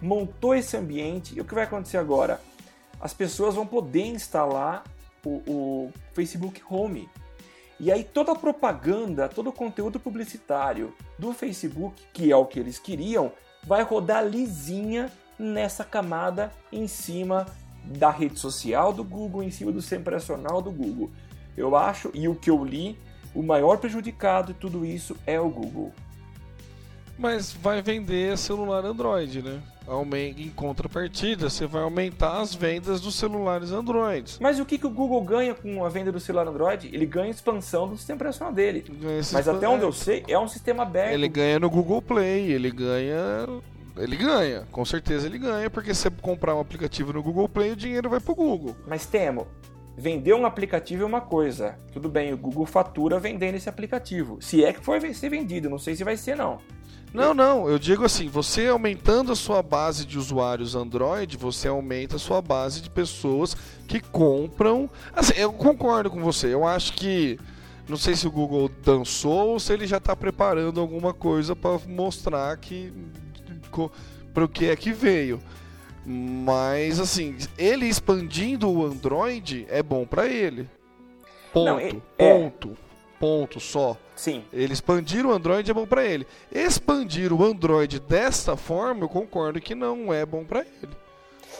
[0.00, 1.36] montou esse ambiente.
[1.36, 2.40] E o que vai acontecer agora?
[2.98, 4.84] As pessoas vão poder instalar
[5.22, 7.08] o, o Facebook Home.
[7.80, 12.58] E aí toda a propaganda, todo o conteúdo publicitário do Facebook, que é o que
[12.58, 13.32] eles queriam,
[13.64, 17.46] vai rodar lisinha nessa camada em cima
[17.84, 21.10] da rede social do Google, em cima do operacional do Google.
[21.56, 22.98] Eu acho, e o que eu li,
[23.34, 25.92] o maior prejudicado de tudo isso é o Google.
[27.16, 29.60] Mas vai vender celular Android, né?
[30.36, 34.36] Em contrapartida, você vai aumentar as vendas dos celulares Android.
[34.38, 36.90] Mas o que, que o Google ganha com a venda do celular Android?
[36.92, 38.84] Ele ganha expansão do sistema operacional dele.
[39.32, 41.14] Mas até onde eu sei, é um sistema aberto.
[41.14, 43.46] Ele ganha no Google Play, ele ganha.
[43.96, 47.72] Ele ganha, com certeza ele ganha, porque se você comprar um aplicativo no Google Play,
[47.72, 48.76] o dinheiro vai pro Google.
[48.86, 49.48] Mas Temo,
[49.96, 51.76] vender um aplicativo é uma coisa.
[51.92, 54.38] Tudo bem, o Google fatura vendendo esse aplicativo.
[54.40, 56.58] Se é que for ser vendido, não sei se vai ser não.
[57.12, 62.16] Não, não, eu digo assim, você aumentando a sua base de usuários Android, você aumenta
[62.16, 63.56] a sua base de pessoas
[63.86, 64.90] que compram.
[65.14, 67.38] Assim, eu concordo com você, eu acho que.
[67.88, 71.78] Não sei se o Google dançou ou se ele já está preparando alguma coisa para
[71.86, 72.92] mostrar que.
[74.34, 75.40] para o que é que veio.
[76.04, 80.68] Mas, assim, ele expandindo o Android é bom para ele.
[81.52, 81.64] Ponto.
[81.66, 81.88] Não, é-
[82.18, 82.50] é.
[83.18, 83.58] Ponto.
[83.60, 83.96] Só.
[84.16, 86.26] Sim, Ele expandir o Android é bom pra ele.
[86.52, 90.92] Expandir o Android desta forma, eu concordo que não é bom pra ele.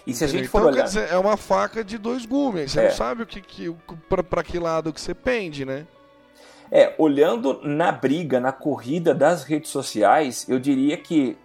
[0.06, 0.82] e se a gente for então, olhar...
[0.82, 2.72] quer dizer, é uma faca de dois gumes.
[2.72, 2.84] Você É.
[2.88, 3.74] não sabe o que, que,
[4.30, 5.86] pra que lado que você pende, né?
[6.70, 11.36] É, olhando na briga, na corrida das redes sociais, eu diria que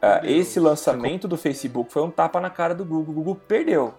[0.00, 3.10] Deus, esse lançamento do Facebook foi um tapa na cara do Google.
[3.12, 3.94] O Google perdeu.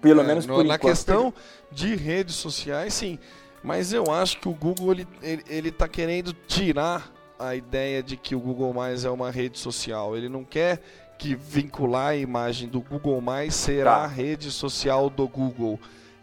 [0.00, 0.90] Pelo É, menos no- por Na enquanto.
[0.90, 1.32] questão
[1.70, 3.18] de redes sociais, sim.
[3.64, 8.16] Mas eu acho que o Google ele, ele, ele tá querendo tirar a ideia de
[8.16, 10.14] que o Google Mais é uma rede social.
[10.16, 10.80] Ele não quer
[11.18, 14.04] que vincular a imagem do Google Mais será Tá.
[14.04, 15.80] a rede social do Google.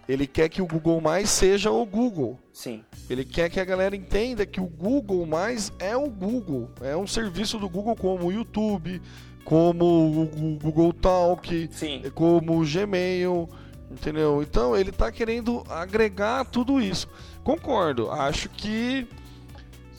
[0.07, 2.37] Ele quer que o Google Mais seja o Google.
[2.53, 6.69] Sim, Ele quer que a galera entenda que o Google Mais é o Google.
[6.81, 9.01] É um serviço do Google como o YouTube,
[9.45, 9.85] como
[10.21, 12.01] o Google Talk, sim.
[12.13, 13.47] como o Gmail,
[13.91, 14.41] entendeu?
[14.41, 17.07] Então ele tá querendo agregar tudo isso.
[17.43, 19.07] Concordo, acho que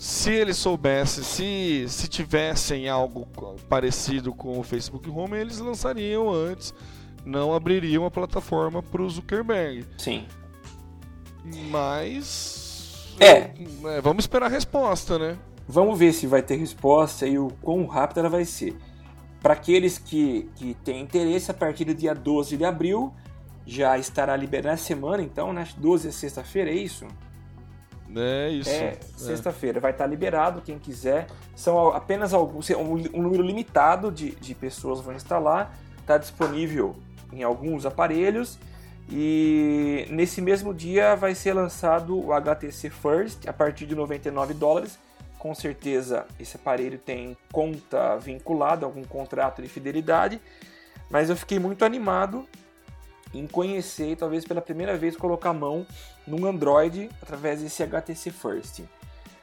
[0.03, 3.27] se eles soubessem, se, se tivessem algo
[3.69, 6.75] parecido com o Facebook Home, eles lançariam antes,
[7.25, 9.87] não abririam a plataforma para o Zuckerberg.
[9.99, 10.27] Sim.
[11.71, 13.15] Mas.
[13.21, 13.53] É.
[13.97, 15.39] é, Vamos esperar a resposta, né?
[15.69, 18.77] Vamos ver se vai ter resposta e o quão rápida ela vai ser.
[19.41, 23.13] Para aqueles que, que têm interesse, a partir do dia 12 de abril
[23.67, 25.67] já estará liberado na semana, então, né?
[25.77, 27.07] 12 é sexta-feira, é isso?
[28.15, 28.71] É isso.
[28.71, 31.27] É, sexta-feira vai estar liberado, quem quiser.
[31.57, 35.77] São apenas alguns, um, um número limitado de, de pessoas vão instalar.
[35.99, 36.95] Está disponível
[37.33, 38.59] em alguns aparelhos.
[39.11, 44.99] E nesse mesmo dia vai ser lançado o HTC First a partir de 99 dólares.
[45.39, 50.41] Com certeza esse aparelho tem conta vinculada, algum contrato de fidelidade.
[51.11, 52.47] Mas eu fiquei muito animado
[53.35, 55.87] em conhecer e talvez pela primeira vez colocar a mão
[56.27, 58.83] num Android através desse HTC First.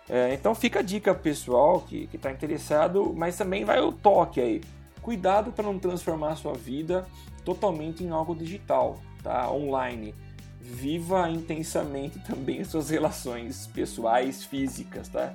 [0.08, 4.62] É, então fica a dica pessoal que está interessado, mas também vai o toque aí.
[5.02, 7.08] Cuidado para não transformar a sua vida
[7.46, 9.52] totalmente em algo digital, tá?
[9.52, 10.16] online.
[10.60, 15.34] Viva intensamente também as suas relações pessoais, físicas, tá?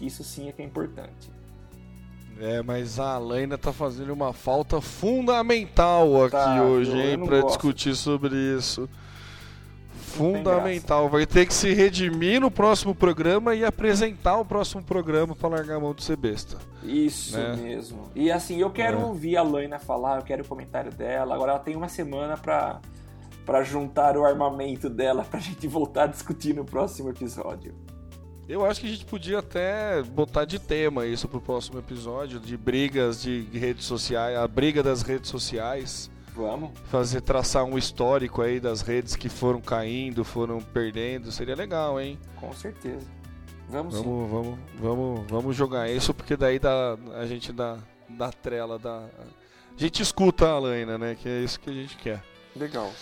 [0.00, 1.30] Isso sim é que é importante.
[2.40, 7.48] É, mas a Alaina tá fazendo uma falta fundamental aqui Tá, hoje, hein, pra gosto.
[7.54, 8.88] discutir sobre isso.
[9.94, 11.08] Fundamental.
[11.08, 15.76] Vai ter que se redimir no próximo programa e apresentar o próximo programa pra largar
[15.76, 16.58] a mão de ser besta.
[16.82, 17.56] Isso Né?
[17.56, 18.10] mesmo.
[18.14, 19.04] E assim, eu quero É.
[19.04, 21.34] ouvir a Laina falar, eu quero o comentário dela.
[21.34, 22.80] Agora ela tem uma semana pra,
[23.46, 27.74] pra juntar o armamento dela pra gente voltar a discutir no próximo episódio.
[28.52, 32.54] Eu acho que a gente podia até botar de tema isso pro próximo episódio, de
[32.54, 36.10] brigas de redes sociais, a briga das redes sociais.
[36.36, 36.70] Vamos?
[36.90, 42.18] Fazer traçar um histórico aí das redes que foram caindo, foram perdendo, seria legal, hein?
[42.36, 43.06] Com certeza.
[43.70, 44.02] Vamos, sim.
[44.02, 48.98] Vamos, vamos, vamos, vamos jogar isso, porque daí dá, a gente dá, dá trela, dá.
[49.74, 51.16] A gente escuta a Alaina, né?
[51.18, 52.22] Que é isso que a gente quer.
[52.54, 52.92] Legal.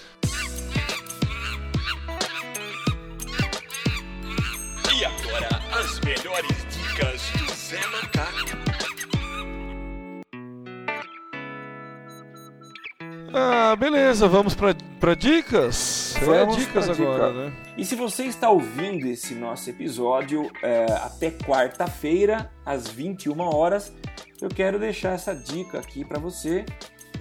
[14.11, 14.57] Beleza, vamos
[14.99, 16.17] pra dicas?
[16.21, 17.45] Vamos é dicas agora, dica.
[17.45, 17.53] né?
[17.79, 23.93] E se você está ouvindo esse nosso episódio é, até quarta-feira, às 21 horas,
[24.43, 26.65] eu quero deixar essa dica aqui para você.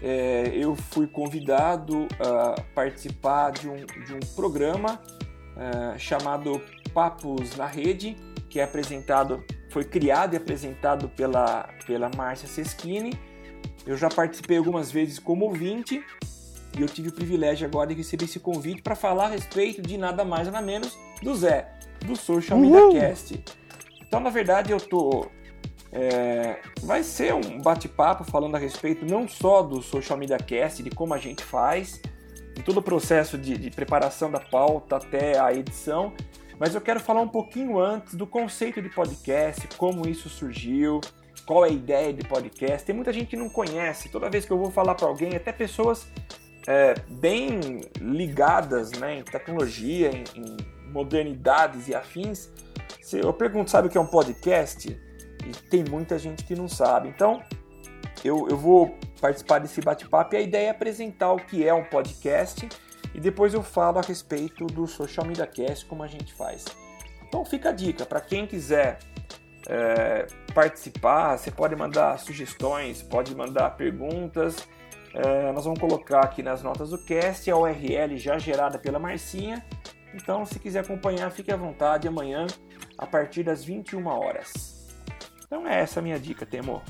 [0.02, 5.00] É, eu fui convidado a participar de um, de um programa
[5.58, 6.60] é, chamado
[6.92, 8.18] Papos na Rede,
[8.50, 13.14] que é apresentado, foi criado e apresentado pela, pela Márcia Seschini.
[13.86, 16.04] Eu já participei algumas vezes como ouvinte
[16.78, 19.98] e eu tive o privilégio agora de receber esse convite para falar a respeito de
[19.98, 21.72] nada mais nada menos do Zé,
[22.06, 23.44] do Social Media Cast.
[24.02, 25.28] Então, na verdade, eu tô.
[25.92, 30.90] é, vai ser um bate-papo falando a respeito não só do Social Media Cast, de
[30.90, 32.02] como a gente faz,
[32.56, 36.14] de todo o processo de, de preparação da pauta até a edição,
[36.60, 41.00] mas eu quero falar um pouquinho antes do conceito de podcast, como isso surgiu,
[41.46, 42.86] qual é a ideia de podcast.
[42.86, 44.10] Tem muita gente que não conhece.
[44.10, 46.06] Toda vez que eu vou falar para alguém, até pessoas
[46.70, 50.58] é, bem ligadas né, em tecnologia, em, em
[50.92, 52.52] modernidades e afins,
[53.02, 54.88] se eu pergunto, sabe o que é um podcast?
[54.88, 57.10] E tem muita gente que não sabe.
[57.10, 57.42] Então,
[58.24, 61.86] eu, eu vou participar desse bate-papo e a ideia é apresentar o que é um
[61.86, 62.70] podcast
[63.16, 66.66] e depois eu falo a respeito do Social Media Cast, como a gente faz.
[67.28, 69.00] Então fica a dica, para quem quiser
[69.68, 74.68] é, participar, você pode mandar sugestões, pode mandar perguntas.
[75.14, 79.66] É, nós vamos colocar aqui nas notas do cast a URL já gerada pela Marcinha.
[80.14, 82.48] Então, se quiser acompanhar, fique à vontade amanhã,
[82.98, 84.88] a partir das 21 horas.
[85.46, 86.82] Então é essa a minha dica, Temo.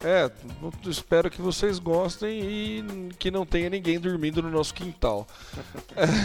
[0.03, 0.30] É,
[0.88, 5.27] espero que vocês gostem e que não tenha ninguém dormindo no nosso quintal.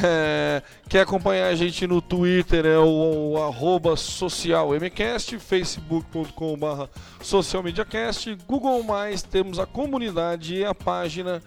[0.03, 6.87] É, quer acompanhar a gente no Twitter é o, o arroba socialmcast, facebook.com.br
[7.23, 8.85] socialmediacast, Google+,
[9.31, 11.43] temos a comunidade e a página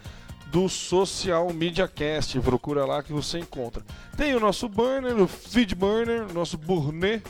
[0.54, 2.40] do Social Media Cast.
[2.40, 3.84] Procura lá que você encontra.
[4.16, 7.24] Tem o nosso burner, o feed burner, nosso burner,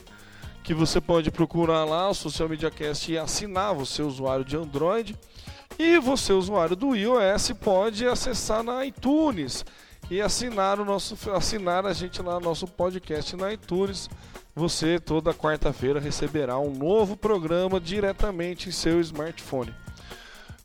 [0.64, 5.14] que você pode procurar lá o Social Media Cast e assinar você usuário de Android.
[5.78, 9.66] E você usuário do iOS pode acessar na iTunes
[10.10, 14.10] e assinar o nosso assinar a gente lá nosso podcast na iTunes.
[14.56, 19.74] Você toda quarta-feira receberá um novo programa diretamente em seu smartphone.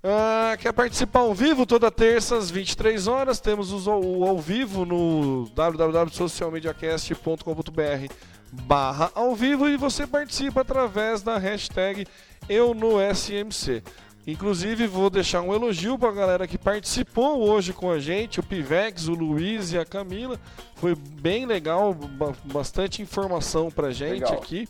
[0.04, 3.40] Ah, quer participar ao vivo toda terça às 23 horas?
[3.40, 8.12] Temos os- o ao vivo no www.socialmediacast.com.br
[8.52, 12.06] barra ao vivo e você participa através da hashtag
[12.48, 13.82] eu no SMC.
[14.26, 18.42] Inclusive vou deixar um elogio para a galera que participou hoje com a gente, o
[18.42, 20.38] Pivex, o Luiz e a Camila.
[20.76, 24.34] Foi bem legal, ba- bastante informação pra gente Legal.
[24.34, 24.68] aqui.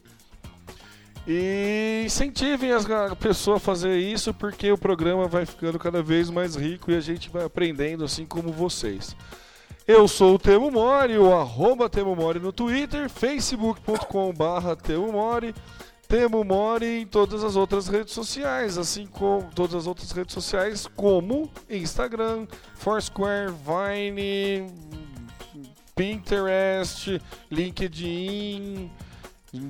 [1.26, 6.02] E incentivem as ga- a pessoa a fazer isso porque o programa vai ficando cada
[6.02, 9.14] vez mais rico e a gente vai aprendendo assim como vocês.
[9.88, 15.54] Eu sou o Temo Mori, o arroba Temo Mori no Twitter, facebook.com barra Temo Mori,
[16.06, 20.86] Temo Mori em todas as outras redes sociais, assim como todas as outras redes sociais,
[20.94, 24.70] como Instagram, Foursquare, Vine,
[25.96, 27.18] Pinterest,
[27.50, 28.90] LinkedIn,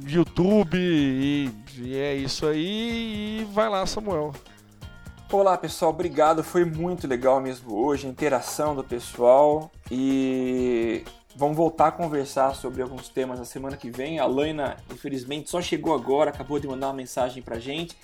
[0.04, 4.34] YouTube, e, e é isso aí, e vai lá Samuel.
[5.30, 6.42] Olá pessoal, obrigado.
[6.42, 11.04] Foi muito legal mesmo hoje, a interação do pessoal e
[11.36, 14.18] vamos voltar a conversar sobre alguns temas na semana que vem.
[14.18, 17.94] A Laina, infelizmente, só chegou agora, acabou de mandar uma mensagem pra gente,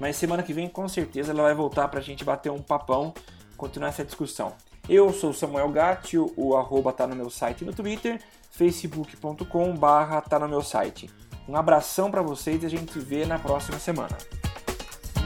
[0.00, 3.14] mas semana que vem com certeza ela vai voltar pra gente bater um papão,
[3.56, 4.52] continuar essa discussão.
[4.88, 10.36] Eu sou Samuel Gatti, o arroba tá no meu site no Twitter, facebook.com barra tá
[10.36, 11.08] no meu site.
[11.48, 14.18] Um abração para vocês e a gente se vê na próxima semana.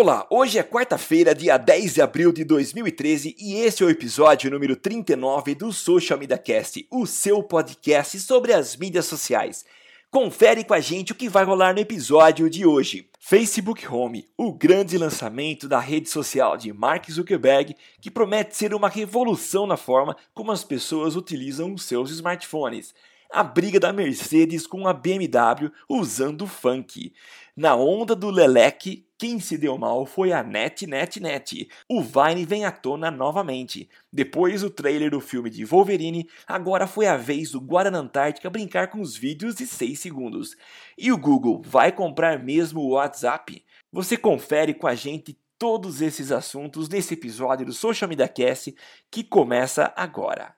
[0.00, 4.48] Olá, hoje é quarta-feira, dia 10 de abril de 2013 e esse é o episódio
[4.48, 9.64] número 39 do Social Media Cast, o seu podcast sobre as mídias sociais.
[10.08, 13.10] Confere com a gente o que vai rolar no episódio de hoje.
[13.18, 18.88] Facebook Home, o grande lançamento da rede social de Mark Zuckerberg, que promete ser uma
[18.88, 22.94] revolução na forma como as pessoas utilizam os seus smartphones.
[23.32, 27.12] A briga da Mercedes com a BMW usando funk.
[27.56, 31.68] Na onda do Leleque, quem se deu mal foi a Net Net Net.
[31.88, 33.90] O Vine vem à tona novamente.
[34.12, 38.88] Depois do trailer do filme de Wolverine, agora foi a vez do Guarana Antártica brincar
[38.88, 40.56] com os vídeos de 6 segundos.
[40.96, 43.64] E o Google vai comprar mesmo o WhatsApp?
[43.90, 48.72] Você confere com a gente todos esses assuntos nesse episódio do Social Media Cast
[49.10, 50.57] que começa agora.